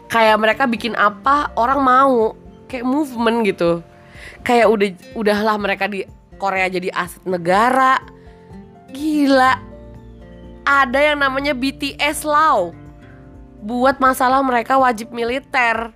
Kayak 0.05 0.37
mereka 0.37 0.63
bikin 0.69 0.93
apa 0.93 1.49
orang 1.57 1.81
mau. 1.81 2.37
Kayak 2.69 2.85
movement 2.85 3.49
gitu. 3.49 3.81
Kayak 4.45 4.69
udah 4.69 4.89
udahlah 5.17 5.55
mereka 5.57 5.89
di 5.89 6.05
Korea 6.37 6.69
jadi 6.69 6.89
aset 6.93 7.21
negara 7.25 8.01
Gila. 8.91 9.58
Ada 10.62 10.99
yang 11.12 11.17
namanya 11.19 11.51
BTS 11.58 12.23
Law. 12.23 12.75
Buat 13.62 13.97
masalah 13.97 14.39
mereka 14.45 14.77
wajib 14.77 15.10
militer. 15.12 15.91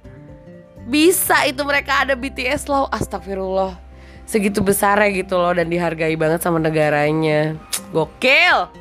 Bisa 0.85 1.45
itu 1.49 1.61
mereka 1.65 2.05
ada 2.07 2.13
BTS 2.17 2.67
Law. 2.67 2.89
Astagfirullah. 2.89 3.77
Segitu 4.25 4.57
besar 4.65 4.97
ya 5.05 5.09
gitu 5.13 5.37
loh 5.37 5.53
dan 5.53 5.69
dihargai 5.69 6.17
banget 6.17 6.41
sama 6.41 6.57
negaranya. 6.57 7.53
Gokil. 7.93 8.73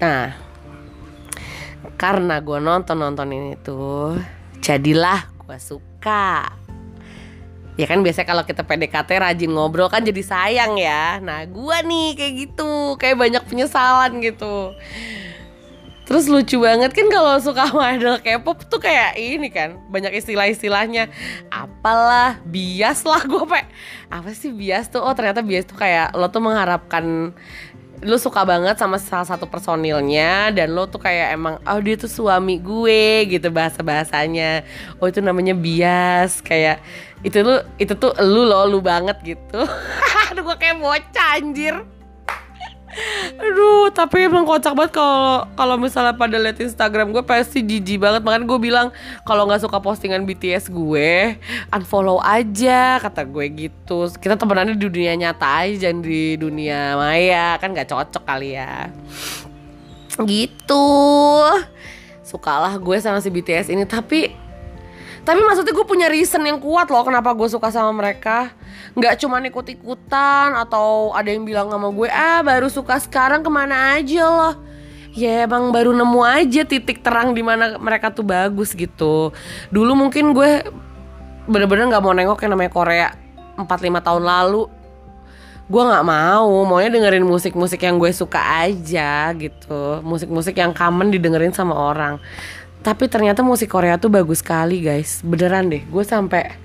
Nah, 0.00 0.36
karena 2.00 2.40
gue 2.40 2.58
nonton-nonton 2.60 3.28
ini 3.32 3.56
tuh, 3.60 4.16
jadilah 4.60 5.24
gue 5.40 5.56
suka 5.56 6.59
ya 7.78 7.86
kan 7.86 8.02
biasanya 8.02 8.28
kalau 8.30 8.42
kita 8.46 8.62
PDKT 8.66 9.10
rajin 9.20 9.50
ngobrol 9.52 9.90
kan 9.92 10.02
jadi 10.02 10.22
sayang 10.24 10.78
ya. 10.78 11.18
Nah 11.22 11.46
gua 11.46 11.82
nih 11.84 12.18
kayak 12.18 12.34
gitu 12.46 12.96
kayak 12.98 13.16
banyak 13.18 13.42
penyesalan 13.46 14.22
gitu. 14.24 14.74
Terus 16.10 16.26
lucu 16.26 16.58
banget 16.58 16.90
kan 16.90 17.06
kalau 17.06 17.38
suka 17.38 17.70
sama 17.70 17.94
idol 17.94 18.18
K-pop 18.18 18.66
tuh 18.66 18.82
kayak 18.82 19.14
ini 19.14 19.46
kan 19.46 19.78
Banyak 19.94 20.18
istilah-istilahnya. 20.18 21.06
Apalah, 21.54 22.42
bias 22.42 23.06
lah 23.06 23.22
gue 23.22 23.46
pe. 23.46 23.62
Apa 24.10 24.34
sih 24.34 24.50
bias 24.50 24.90
tuh? 24.90 24.98
Oh 25.06 25.14
ternyata 25.14 25.38
bias 25.38 25.70
tuh 25.70 25.78
kayak 25.78 26.10
lo 26.18 26.26
tuh 26.26 26.42
mengharapkan 26.42 27.30
Lo 28.02 28.18
suka 28.18 28.42
banget 28.42 28.74
sama 28.74 28.98
salah 28.98 29.22
satu 29.22 29.46
personilnya 29.46 30.50
Dan 30.50 30.74
lo 30.74 30.90
tuh 30.90 30.98
kayak 30.98 31.30
emang 31.30 31.62
Oh 31.62 31.78
dia 31.78 31.94
tuh 31.94 32.10
suami 32.10 32.58
gue 32.58 33.30
gitu 33.30 33.46
bahasa-bahasanya. 33.54 34.66
Oh 34.98 35.06
itu 35.06 35.22
namanya 35.22 35.54
bias 35.54 36.42
Kayak 36.42 36.82
itu 37.20 37.38
lu 37.44 37.56
itu 37.76 37.92
tuh 37.96 38.16
lu 38.24 38.48
lo 38.48 38.64
lu 38.64 38.80
banget 38.80 39.16
gitu 39.24 39.60
aduh 40.32 40.42
gue 40.44 40.56
kayak 40.56 40.80
bocah 40.80 41.28
anjir 41.36 41.76
Aduh, 43.38 43.86
tapi 43.94 44.26
emang 44.26 44.42
kocak 44.42 44.74
banget 44.74 44.98
kalau 44.98 45.46
kalau 45.54 45.78
misalnya 45.78 46.10
pada 46.10 46.34
liat 46.34 46.58
Instagram 46.58 47.14
gue 47.14 47.22
pasti 47.22 47.62
jijik 47.62 48.02
banget. 48.02 48.26
Makanya 48.26 48.50
gue 48.50 48.58
bilang 48.58 48.86
kalau 49.22 49.46
nggak 49.46 49.62
suka 49.62 49.78
postingan 49.78 50.26
BTS 50.26 50.74
gue, 50.74 51.38
unfollow 51.70 52.18
aja 52.18 52.98
kata 52.98 53.22
gue 53.30 53.46
gitu. 53.54 54.10
Kita 54.18 54.34
temenannya 54.34 54.74
di 54.74 54.90
dunia 54.90 55.14
nyata 55.14 55.62
aja 55.62 55.86
jangan 55.86 56.02
di 56.02 56.34
dunia 56.34 56.98
maya 56.98 57.54
kan 57.62 57.70
nggak 57.70 57.88
cocok 57.94 58.22
kali 58.26 58.58
ya. 58.58 58.90
Gitu. 60.18 60.86
Sukalah 62.26 62.74
gue 62.74 62.96
sama 62.98 63.22
si 63.22 63.30
BTS 63.30 63.70
ini 63.70 63.86
tapi 63.86 64.34
tapi 65.20 65.40
maksudnya 65.44 65.76
gue 65.76 65.86
punya 65.86 66.08
reason 66.08 66.40
yang 66.40 66.56
kuat 66.56 66.88
loh 66.88 67.04
kenapa 67.04 67.36
gue 67.36 67.48
suka 67.48 67.68
sama 67.68 67.92
mereka. 67.92 68.50
Gak 68.96 69.22
cuma 69.22 69.38
ikut-ikutan 69.38 70.56
atau 70.56 71.14
ada 71.14 71.30
yang 71.30 71.46
bilang 71.46 71.70
sama 71.70 71.92
gue 71.94 72.08
Ah 72.10 72.42
baru 72.42 72.66
suka 72.66 72.98
sekarang 72.98 73.44
ke 73.44 73.50
mana 73.52 74.00
aja 74.00 74.24
loh? 74.26 74.54
Ya 75.14 75.44
emang 75.44 75.74
baru 75.74 75.90
nemu 75.92 76.20
aja 76.22 76.62
titik 76.62 77.02
terang 77.02 77.34
di 77.34 77.42
mana 77.42 77.76
mereka 77.76 78.10
tuh 78.10 78.24
bagus 78.24 78.72
gitu. 78.72 79.34
Dulu 79.68 79.92
mungkin 79.94 80.32
gue 80.32 80.64
bener-bener 81.50 81.90
gak 81.90 82.02
mau 82.02 82.14
nengok 82.14 82.40
yang 82.46 82.54
namanya 82.54 82.72
Korea 82.72 83.08
4-5 83.58 84.06
tahun 84.06 84.24
lalu. 84.24 84.70
Gue 85.70 85.82
gak 85.86 86.06
mau 86.06 86.66
maunya 86.66 86.90
dengerin 86.90 87.26
musik-musik 87.26 87.82
yang 87.82 87.98
gue 87.98 88.10
suka 88.10 88.38
aja 88.66 89.30
gitu. 89.38 90.02
Musik-musik 90.02 90.58
yang 90.58 90.74
common 90.74 91.12
didengerin 91.14 91.54
sama 91.54 91.74
orang 91.74 92.18
tapi 92.80 93.12
ternyata 93.12 93.44
musik 93.44 93.68
Korea 93.68 94.00
tuh 94.00 94.08
bagus 94.08 94.40
sekali 94.40 94.80
guys. 94.80 95.20
Beneran 95.20 95.68
deh 95.68 95.84
gue 95.84 96.04
sampai 96.04 96.56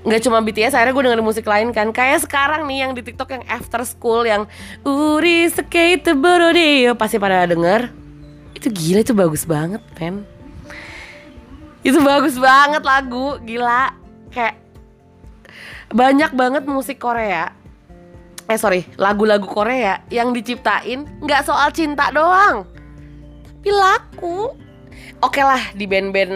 nggak 0.00 0.22
cuma 0.24 0.40
BTS 0.40 0.72
akhirnya 0.72 0.96
gue 0.96 1.04
dengerin 1.06 1.26
musik 1.26 1.46
lain 1.46 1.70
kan. 1.70 1.94
Kayak 1.94 2.26
sekarang 2.26 2.66
nih 2.66 2.78
yang 2.86 2.92
di 2.98 3.02
TikTok 3.06 3.30
yang 3.30 3.44
After 3.46 3.86
School 3.86 4.26
yang 4.26 4.50
Uri 4.82 5.46
Skate 5.46 6.10
Borodeo 6.18 6.98
pasti 6.98 7.22
pada 7.22 7.46
denger. 7.46 7.92
Itu 8.56 8.68
gila 8.74 9.00
itu 9.06 9.14
bagus 9.14 9.46
banget 9.46 9.82
men. 9.98 10.26
Itu 11.86 12.02
bagus 12.02 12.34
banget 12.36 12.82
lagu 12.82 13.38
gila. 13.46 13.94
Kayak 14.34 14.58
banyak 15.94 16.30
banget 16.34 16.64
musik 16.66 16.98
Korea. 16.98 17.54
Eh 18.50 18.58
sorry 18.58 18.82
lagu-lagu 18.98 19.46
Korea 19.46 20.02
yang 20.10 20.34
diciptain 20.34 21.06
nggak 21.22 21.46
soal 21.46 21.70
cinta 21.70 22.10
doang. 22.10 22.66
Tapi 23.60 23.70
laku 23.70 24.69
oke 25.20 25.36
okay 25.36 25.44
lah 25.44 25.62
di 25.76 25.84
band-band 25.84 26.34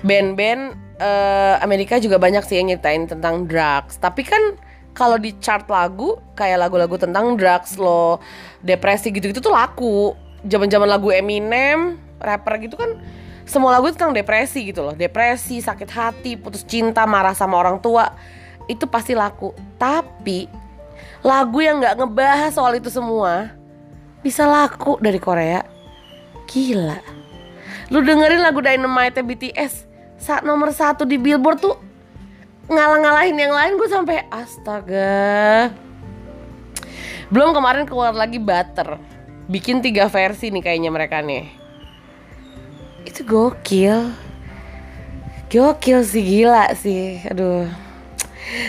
band-band 0.00 0.90
uh, 1.00 1.56
Amerika 1.60 2.00
juga 2.00 2.16
banyak 2.16 2.44
sih 2.44 2.60
yang 2.60 2.72
nyeritain 2.72 3.08
tentang 3.08 3.44
drugs. 3.44 4.00
Tapi 4.00 4.24
kan 4.24 4.56
kalau 4.96 5.16
di 5.16 5.36
chart 5.38 5.68
lagu 5.68 6.18
kayak 6.36 6.68
lagu-lagu 6.68 6.96
tentang 7.00 7.36
drugs 7.36 7.76
lo 7.80 8.20
depresi 8.64 9.12
gitu-gitu 9.12 9.40
tuh 9.40 9.52
laku. 9.52 10.16
Zaman-zaman 10.40 10.88
lagu 10.88 11.12
Eminem 11.12 12.00
rapper 12.20 12.56
gitu 12.64 12.76
kan 12.80 12.96
semua 13.44 13.76
lagu 13.76 13.92
tentang 13.92 14.16
depresi 14.16 14.72
gitu 14.72 14.80
loh. 14.80 14.94
Depresi 14.96 15.60
sakit 15.60 15.90
hati 15.92 16.32
putus 16.40 16.64
cinta 16.64 17.04
marah 17.04 17.36
sama 17.36 17.60
orang 17.60 17.76
tua 17.80 18.12
itu 18.72 18.88
pasti 18.88 19.12
laku. 19.12 19.52
Tapi 19.76 20.48
lagu 21.20 21.60
yang 21.60 21.84
nggak 21.84 22.00
ngebahas 22.00 22.56
soal 22.56 22.72
itu 22.80 22.88
semua 22.88 23.52
bisa 24.24 24.48
laku 24.48 24.96
dari 24.96 25.20
Korea. 25.20 25.60
Gila 26.48 27.19
Lu 27.90 27.98
dengerin 28.06 28.40
lagu 28.40 28.62
Dynamite 28.62 29.20
BTS 29.26 29.90
saat 30.14 30.46
nomor 30.46 30.70
satu 30.70 31.02
di 31.02 31.18
Billboard 31.18 31.58
tuh 31.58 31.76
ngalah-ngalahin 32.70 33.34
yang 33.34 33.50
lain 33.50 33.74
gue 33.74 33.88
sampai 33.90 34.30
astaga 34.30 35.74
Belum 37.30 37.54
kemarin 37.54 37.86
keluar 37.86 38.10
lagi 38.10 38.42
Butter. 38.42 38.98
Bikin 39.46 39.82
tiga 39.82 40.10
versi 40.10 40.50
nih 40.50 40.62
kayaknya 40.66 40.90
mereka 40.90 41.22
nih. 41.22 41.46
Itu 43.06 43.22
gokil. 43.22 44.10
Gokil 45.46 46.02
sih 46.02 46.22
gila 46.26 46.74
sih. 46.74 47.22
Aduh. 47.30 47.70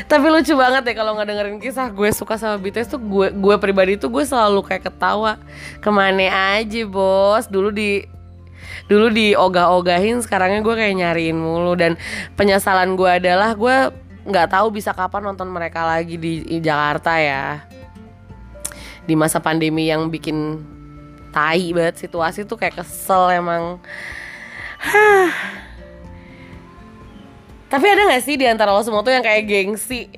Tapi 0.06 0.26
lucu 0.30 0.54
banget 0.54 0.86
ya 0.86 0.94
kalau 0.94 1.18
nggak 1.18 1.28
dengerin 1.34 1.58
kisah 1.58 1.90
gue 1.90 2.14
suka 2.14 2.38
sama 2.38 2.62
BTS 2.62 2.94
tuh 2.94 3.02
gue 3.02 3.34
gue 3.34 3.56
pribadi 3.58 3.98
tuh 3.98 4.14
gue 4.14 4.22
selalu 4.22 4.62
kayak 4.62 4.94
ketawa 4.94 5.42
ke 5.82 5.90
mana 5.90 6.54
aja 6.54 6.86
bos 6.86 7.50
dulu 7.50 7.74
di 7.74 8.06
dulu 8.92 9.08
di 9.08 9.32
ogah-ogahin 9.32 10.20
sekarangnya 10.20 10.60
gue 10.60 10.76
kayak 10.76 10.96
nyariin 11.00 11.40
mulu. 11.40 11.80
Dan 11.80 11.96
penyesalan 12.36 13.00
gue 13.00 13.08
adalah 13.08 13.56
gue 13.56 13.96
nggak 14.28 14.52
tahu 14.52 14.68
bisa 14.76 14.92
kapan 14.92 15.32
nonton 15.32 15.48
mereka 15.48 15.88
lagi 15.88 16.20
di, 16.20 16.44
Jakarta 16.60 17.16
ya. 17.16 17.64
Di 19.08 19.16
masa 19.16 19.40
pandemi 19.40 19.88
yang 19.88 20.12
bikin 20.12 20.60
tai 21.32 21.72
banget 21.72 22.04
situasi 22.04 22.44
tuh 22.44 22.60
kayak 22.60 22.84
kesel 22.84 23.32
emang. 23.32 23.80
Tapi 27.72 27.86
ada 27.88 28.12
gak 28.12 28.28
sih 28.28 28.36
di 28.36 28.44
antara 28.44 28.76
lo 28.76 28.84
semua 28.84 29.00
tuh 29.00 29.16
yang 29.16 29.24
kayak 29.24 29.48
gengsi? 29.48 30.12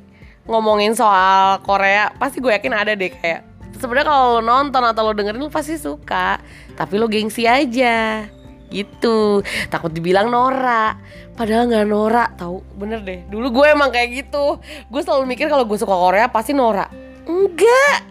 Ngomongin 0.49 0.97
soal 0.97 1.61
Korea? 1.61 2.09
Pasti 2.17 2.41
gue 2.41 2.49
yakin 2.49 2.73
ada 2.73 2.97
deh 2.97 3.13
kayak 3.13 3.45
sebenarnya 3.77 4.09
kalau 4.09 4.39
lo 4.39 4.41
nonton 4.41 4.81
atau 4.81 5.05
lo 5.05 5.13
dengerin 5.13 5.37
lo 5.37 5.53
pasti 5.53 5.77
suka, 5.77 6.41
tapi 6.73 6.97
lo 6.97 7.05
gengsi 7.05 7.45
aja 7.45 8.25
gitu. 8.73 9.45
Takut 9.69 9.93
dibilang 9.93 10.33
Nora 10.33 10.97
padahal 11.37 11.69
nggak 11.69 11.85
Nora 11.85 12.25
tahu 12.33 12.65
bener 12.75 13.05
deh. 13.05 13.21
Dulu 13.29 13.61
gue 13.61 13.65
emang 13.69 13.93
kayak 13.93 14.25
gitu. 14.25 14.57
Gue 14.89 15.01
selalu 15.05 15.29
mikir 15.29 15.47
kalau 15.47 15.63
gue 15.63 15.77
suka 15.77 15.93
Korea 15.93 16.25
pasti 16.27 16.57
Nora 16.57 16.89
enggak. 17.29 18.09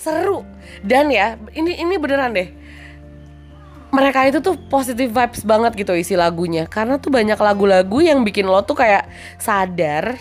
Seru. 0.00 0.42
Dan 0.80 1.12
ya 1.12 1.36
ini 1.52 1.76
ini 1.76 1.94
beneran 2.00 2.32
deh. 2.32 2.48
Mereka 3.90 4.30
itu 4.30 4.38
tuh 4.38 4.54
positive 4.70 5.10
vibes 5.10 5.42
banget 5.42 5.74
gitu 5.74 5.92
isi 5.98 6.14
lagunya. 6.14 6.64
Karena 6.64 6.96
tuh 6.96 7.10
banyak 7.10 7.36
lagu-lagu 7.36 7.98
yang 8.00 8.22
bikin 8.22 8.46
lo 8.46 8.62
tuh 8.62 8.78
kayak 8.78 9.10
sadar 9.36 10.14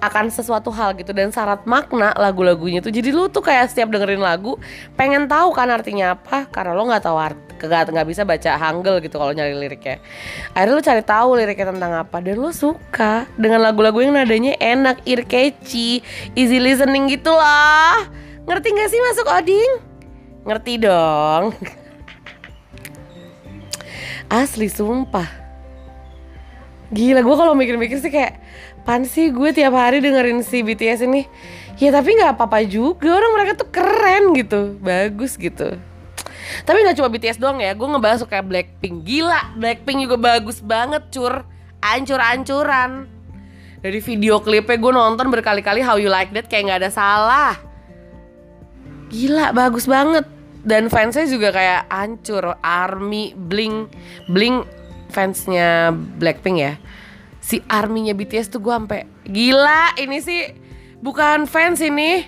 akan 0.00 0.32
sesuatu 0.32 0.72
hal 0.72 0.96
gitu. 0.96 1.12
Dan 1.12 1.30
syarat 1.30 1.68
makna 1.68 2.16
lagu-lagunya 2.16 2.80
tuh. 2.80 2.90
Jadi 2.90 3.12
lo 3.12 3.28
tuh 3.28 3.44
kayak 3.44 3.68
setiap 3.70 3.92
dengerin 3.92 4.20
lagu 4.20 4.56
pengen 4.96 5.28
tahu 5.28 5.52
kan 5.52 5.68
artinya 5.70 6.16
apa. 6.16 6.48
Karena 6.48 6.72
lo 6.72 6.88
nggak 6.88 7.04
tahu 7.04 7.18
arti 7.20 7.53
nggak 7.68 8.08
bisa 8.08 8.22
baca 8.26 8.50
hangul 8.58 9.00
gitu 9.00 9.16
kalau 9.16 9.32
nyari 9.32 9.54
liriknya. 9.56 10.02
Akhirnya 10.52 10.74
lo 10.76 10.82
cari 10.82 11.02
tahu 11.02 11.28
liriknya 11.38 11.66
tentang 11.72 11.92
apa 11.94 12.16
dan 12.20 12.36
lo 12.36 12.50
suka 12.50 13.28
dengan 13.38 13.62
lagu-lagu 13.64 14.00
yang 14.02 14.16
nadanya 14.16 14.58
enak 14.60 15.00
ear 15.08 15.22
catchy 15.24 16.04
easy 16.36 16.58
listening 16.60 17.08
gitu 17.08 17.32
lah. 17.32 18.08
Ngerti 18.44 18.68
gak 18.76 18.88
sih 18.92 19.00
masuk 19.00 19.26
oding? 19.30 19.72
Ngerti 20.44 20.72
dong. 20.82 21.56
Asli 24.42 24.68
sumpah. 24.68 25.28
Gila 26.92 27.24
gue 27.24 27.36
kalau 27.36 27.56
mikir-mikir 27.56 27.98
sih 27.98 28.12
kayak 28.12 28.44
Pan 28.84 29.08
sih 29.08 29.32
gue 29.32 29.48
tiap 29.56 29.72
hari 29.72 30.04
dengerin 30.04 30.44
si 30.44 30.60
BTS 30.60 31.08
ini? 31.08 31.24
Ya 31.80 31.88
tapi 31.88 32.20
gak 32.20 32.36
apa-apa 32.36 32.68
juga. 32.68 33.16
Orang 33.16 33.32
mereka 33.32 33.64
tuh 33.64 33.72
keren 33.72 34.36
gitu. 34.36 34.76
Bagus 34.76 35.40
gitu 35.40 35.80
Tapi 36.64 36.84
gak 36.84 36.96
cuma 37.00 37.08
BTS 37.08 37.40
doang 37.40 37.58
ya 37.60 37.72
Gue 37.72 37.88
ngebahas 37.88 38.24
kayak 38.24 38.46
Blackpink. 38.46 39.04
Gila 39.04 39.56
Blackpink 39.56 40.04
juga 40.04 40.16
bagus 40.16 40.60
banget 40.60 41.08
cur. 41.10 41.44
Ancur-ancuran. 41.84 43.08
Dari 43.84 44.00
video 44.00 44.40
klipnya 44.40 44.80
gue 44.80 44.92
nonton 44.96 45.28
berkali-kali 45.28 45.84
How 45.84 46.00
You 46.00 46.08
Like 46.08 46.32
That 46.32 46.48
kayak 46.48 46.72
gak 46.72 46.80
ada 46.84 46.90
salah. 46.90 47.54
Gila 49.12 49.52
bagus 49.52 49.84
banget. 49.84 50.24
Dan 50.64 50.88
fansnya 50.88 51.28
juga 51.28 51.52
kayak 51.52 51.92
hancur 51.92 52.56
army 52.64 53.36
bling 53.36 53.84
bling 54.32 54.64
fansnya 55.12 55.92
blackpink 55.92 56.56
ya. 56.56 56.80
Si 57.44 57.60
arminya 57.68 58.16
BTS 58.16 58.48
tuh 58.48 58.64
gue 58.64 58.72
sampai 58.72 59.04
gila 59.28 59.92
ini 60.00 60.24
sih 60.24 60.48
bukan 61.04 61.44
fans 61.44 61.84
ini. 61.84 62.24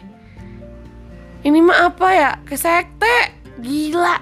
Ini 1.41 1.59
mah 1.65 1.89
apa 1.89 2.09
ya 2.13 2.31
kesekte 2.45 3.36
gila 3.61 4.21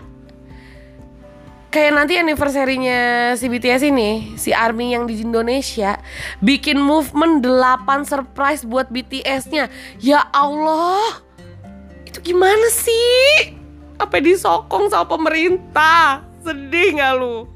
kayak 1.74 1.90
nanti 1.90 2.14
anniversary-nya 2.14 3.34
si 3.34 3.50
BTS 3.50 3.82
ini, 3.90 4.38
si 4.38 4.54
ARMY 4.54 4.94
yang 4.94 5.10
di 5.10 5.26
Indonesia 5.26 5.98
bikin 6.38 6.78
movement 6.78 7.42
8 7.42 8.06
surprise 8.06 8.62
buat 8.62 8.94
BTS-nya. 8.94 9.66
Ya 9.98 10.22
Allah. 10.30 11.18
Itu 12.06 12.22
gimana 12.22 12.70
sih? 12.70 13.58
apa 13.98 14.18
disokong 14.18 14.90
sama 14.90 15.06
pemerintah 15.06 16.26
sedih 16.42 16.98
nggak 16.98 17.14
lu 17.14 17.46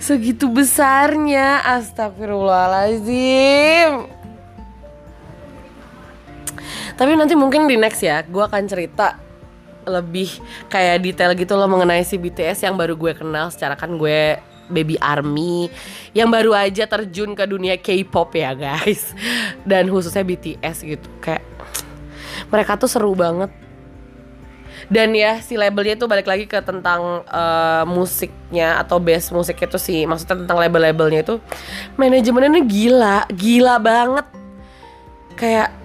segitu 0.00 0.48
besarnya 0.48 1.60
astagfirullahaladzim 1.62 4.08
tapi 6.96 7.12
nanti 7.14 7.36
mungkin 7.36 7.68
di 7.68 7.76
next 7.76 8.00
ya 8.02 8.24
gue 8.24 8.40
akan 8.40 8.64
cerita 8.66 9.20
lebih 9.88 10.28
kayak 10.68 11.02
detail 11.02 11.32
gitu 11.34 11.56
loh 11.56 11.66
mengenai 11.66 12.04
si 12.04 12.20
BTS 12.20 12.68
yang 12.68 12.76
baru 12.76 12.94
gue 12.94 13.12
kenal. 13.16 13.48
Secara 13.48 13.74
kan 13.74 13.96
gue 13.96 14.38
baby 14.68 15.00
army 15.00 15.72
yang 16.12 16.28
baru 16.28 16.52
aja 16.52 16.84
terjun 16.84 17.32
ke 17.32 17.44
dunia 17.48 17.80
K-pop 17.80 18.30
ya 18.36 18.52
guys. 18.52 19.16
Dan 19.68 19.88
khususnya 19.88 20.22
BTS 20.22 20.84
gitu 20.84 21.08
kayak 21.24 21.42
mereka 22.52 22.76
tuh 22.76 22.88
seru 22.88 23.16
banget. 23.16 23.50
Dan 24.88 25.12
ya 25.12 25.42
si 25.44 25.58
labelnya 25.60 26.00
itu 26.00 26.08
balik 26.08 26.24
lagi 26.24 26.48
ke 26.48 26.64
tentang 26.64 27.20
uh, 27.28 27.84
musiknya 27.84 28.80
atau 28.80 28.96
base 28.96 29.28
musik 29.36 29.60
itu 29.60 29.76
sih 29.76 30.08
maksudnya 30.08 30.40
tentang 30.40 30.56
label-labelnya 30.56 31.20
itu 31.28 31.36
manajemennya 32.00 32.64
gila 32.64 33.18
gila 33.28 33.76
banget. 33.76 34.26
Kayak 35.36 35.76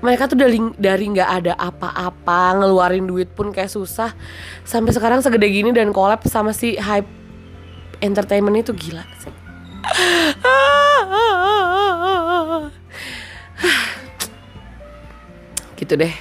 mereka 0.00 0.28
tuh 0.28 0.36
dari 0.36 0.56
dari 0.80 1.04
nggak 1.12 1.30
ada 1.44 1.52
apa-apa 1.56 2.56
ngeluarin 2.60 3.04
duit 3.04 3.28
pun 3.32 3.52
kayak 3.52 3.68
susah. 3.68 4.16
Sampai 4.64 4.96
sekarang 4.96 5.20
segede 5.20 5.48
gini 5.52 5.72
dan 5.76 5.92
collab 5.92 6.24
sama 6.24 6.56
si 6.56 6.76
hype 6.80 7.08
entertainment 8.00 8.56
itu 8.64 8.72
gila 8.72 9.04
sih. 9.20 9.32
Gitu 15.80 15.96
deh. 15.96 16.12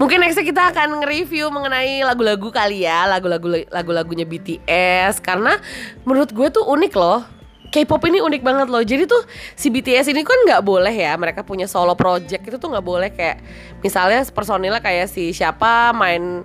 Mungkin 0.00 0.18
nextnya 0.24 0.42
kita 0.46 0.62
akan 0.72 1.04
nge-review 1.04 1.52
mengenai 1.52 2.00
lagu-lagu 2.00 2.48
kali 2.48 2.88
ya 2.88 3.04
Lagu-lagu 3.04 3.68
lagu-lagunya 3.68 4.24
BTS 4.24 5.20
Karena 5.20 5.60
menurut 6.08 6.32
gue 6.32 6.48
tuh 6.48 6.64
unik 6.64 6.92
loh 6.96 7.39
K-pop 7.70 8.02
ini 8.10 8.18
unik 8.18 8.42
banget 8.42 8.66
loh. 8.66 8.82
Jadi 8.82 9.06
tuh 9.06 9.22
si 9.54 9.70
BTS 9.70 10.10
ini 10.10 10.26
kan 10.26 10.36
nggak 10.42 10.62
boleh 10.66 10.90
ya, 10.90 11.14
mereka 11.14 11.46
punya 11.46 11.70
solo 11.70 11.94
project 11.94 12.42
itu 12.42 12.56
tuh 12.58 12.68
nggak 12.68 12.86
boleh 12.86 13.08
kayak 13.14 13.38
misalnya 13.80 14.26
personilnya 14.28 14.82
kayak 14.82 15.06
si 15.06 15.30
siapa 15.30 15.94
main 15.94 16.42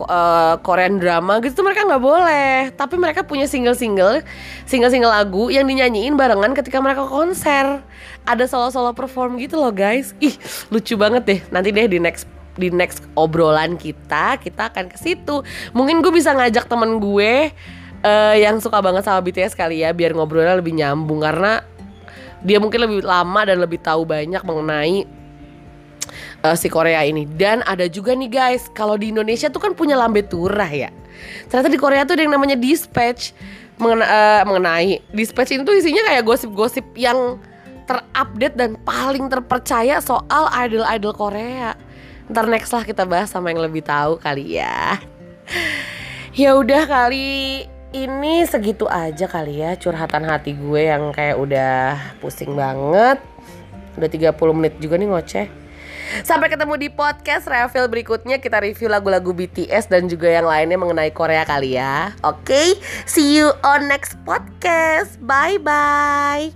uh, 0.00 0.54
Korean 0.62 0.96
drama 0.96 1.42
gitu 1.42 1.60
tuh 1.60 1.66
mereka 1.66 1.84
nggak 1.84 2.02
boleh. 2.02 2.70
Tapi 2.78 2.94
mereka 2.96 3.26
punya 3.26 3.50
single-single, 3.50 4.22
single-single 4.64 5.10
lagu 5.10 5.50
yang 5.50 5.66
dinyanyiin 5.66 6.14
barengan 6.14 6.54
ketika 6.54 6.78
mereka 6.78 7.04
konser. 7.10 7.82
Ada 8.22 8.46
solo-solo 8.46 8.94
perform 8.94 9.42
gitu 9.42 9.58
loh 9.58 9.74
guys. 9.74 10.14
Ih 10.22 10.38
lucu 10.70 10.94
banget 10.94 11.22
deh. 11.26 11.40
Nanti 11.50 11.74
deh 11.74 11.90
di 11.90 11.98
next 11.98 12.24
di 12.52 12.68
next 12.68 13.04
obrolan 13.16 13.80
kita 13.80 14.36
kita 14.36 14.68
akan 14.68 14.92
ke 14.92 15.00
situ 15.00 15.40
mungkin 15.72 16.04
gue 16.04 16.12
bisa 16.12 16.36
ngajak 16.36 16.68
temen 16.68 17.00
gue 17.00 17.48
uh, 18.02 18.34
yang 18.36 18.58
suka 18.58 18.82
banget 18.82 19.06
sama 19.06 19.22
BTS 19.22 19.54
kali 19.56 19.82
ya 19.82 19.94
biar 19.94 20.12
ngobrolnya 20.12 20.58
lebih 20.58 20.74
nyambung. 20.76 21.22
Karena 21.22 21.62
dia 22.42 22.58
mungkin 22.58 22.82
lebih 22.82 23.06
lama 23.06 23.40
dan 23.46 23.62
lebih 23.62 23.78
tahu 23.78 24.02
banyak 24.02 24.42
mengenai 24.42 25.06
uh, 26.42 26.56
si 26.58 26.68
Korea 26.68 27.02
ini. 27.06 27.24
Dan 27.24 27.62
ada 27.64 27.86
juga 27.86 28.12
nih 28.12 28.30
guys 28.30 28.68
kalau 28.74 28.98
di 28.98 29.14
Indonesia 29.14 29.48
tuh 29.48 29.62
kan 29.62 29.72
punya 29.72 29.94
lambe 29.94 30.26
turah 30.26 30.68
ya. 30.68 30.90
Ternyata 31.48 31.70
di 31.70 31.78
Korea 31.78 32.02
tuh 32.02 32.18
ada 32.18 32.22
yang 32.26 32.34
namanya 32.34 32.58
dispatch. 32.58 33.34
Mengena, 33.80 34.04
uh, 34.04 34.42
mengenai 34.46 35.00
dispatch 35.10 35.58
itu 35.58 35.72
isinya 35.74 36.06
kayak 36.06 36.22
gosip-gosip 36.22 36.86
yang 36.94 37.40
terupdate 37.88 38.54
dan 38.54 38.78
paling 38.86 39.26
terpercaya 39.26 39.98
soal 39.98 40.46
idol-idol 40.54 41.14
Korea. 41.16 41.74
Ntar 42.30 42.46
next 42.46 42.70
lah 42.70 42.86
kita 42.86 43.02
bahas 43.08 43.32
sama 43.32 43.50
yang 43.50 43.64
lebih 43.64 43.82
tahu 43.82 44.20
kali 44.22 44.60
ya. 44.60 45.00
ya 46.40 46.54
udah 46.54 46.86
kali 46.86 47.66
ini 47.92 48.42
segitu 48.48 48.88
aja 48.88 49.28
kali 49.28 49.60
ya 49.60 49.76
curhatan 49.76 50.24
hati 50.24 50.56
gue 50.56 50.88
yang 50.88 51.12
kayak 51.12 51.36
udah 51.36 51.96
pusing 52.18 52.56
banget. 52.56 53.20
Udah 53.96 54.08
30 54.08 54.32
menit 54.56 54.74
juga 54.80 54.96
nih 54.96 55.08
ngoceh. 55.12 55.46
Sampai 56.20 56.52
ketemu 56.52 56.76
di 56.76 56.88
podcast 56.92 57.48
Reveal 57.48 57.88
berikutnya 57.88 58.36
kita 58.36 58.60
review 58.60 58.92
lagu-lagu 58.92 59.32
BTS 59.32 59.88
dan 59.88 60.12
juga 60.12 60.28
yang 60.28 60.44
lainnya 60.44 60.76
mengenai 60.76 61.08
Korea 61.08 61.48
kali 61.48 61.80
ya. 61.80 62.12
Oke, 62.20 62.52
okay? 62.52 62.68
see 63.08 63.32
you 63.40 63.48
on 63.64 63.88
next 63.88 64.20
podcast. 64.28 65.16
Bye 65.24 65.56
bye. 65.56 66.52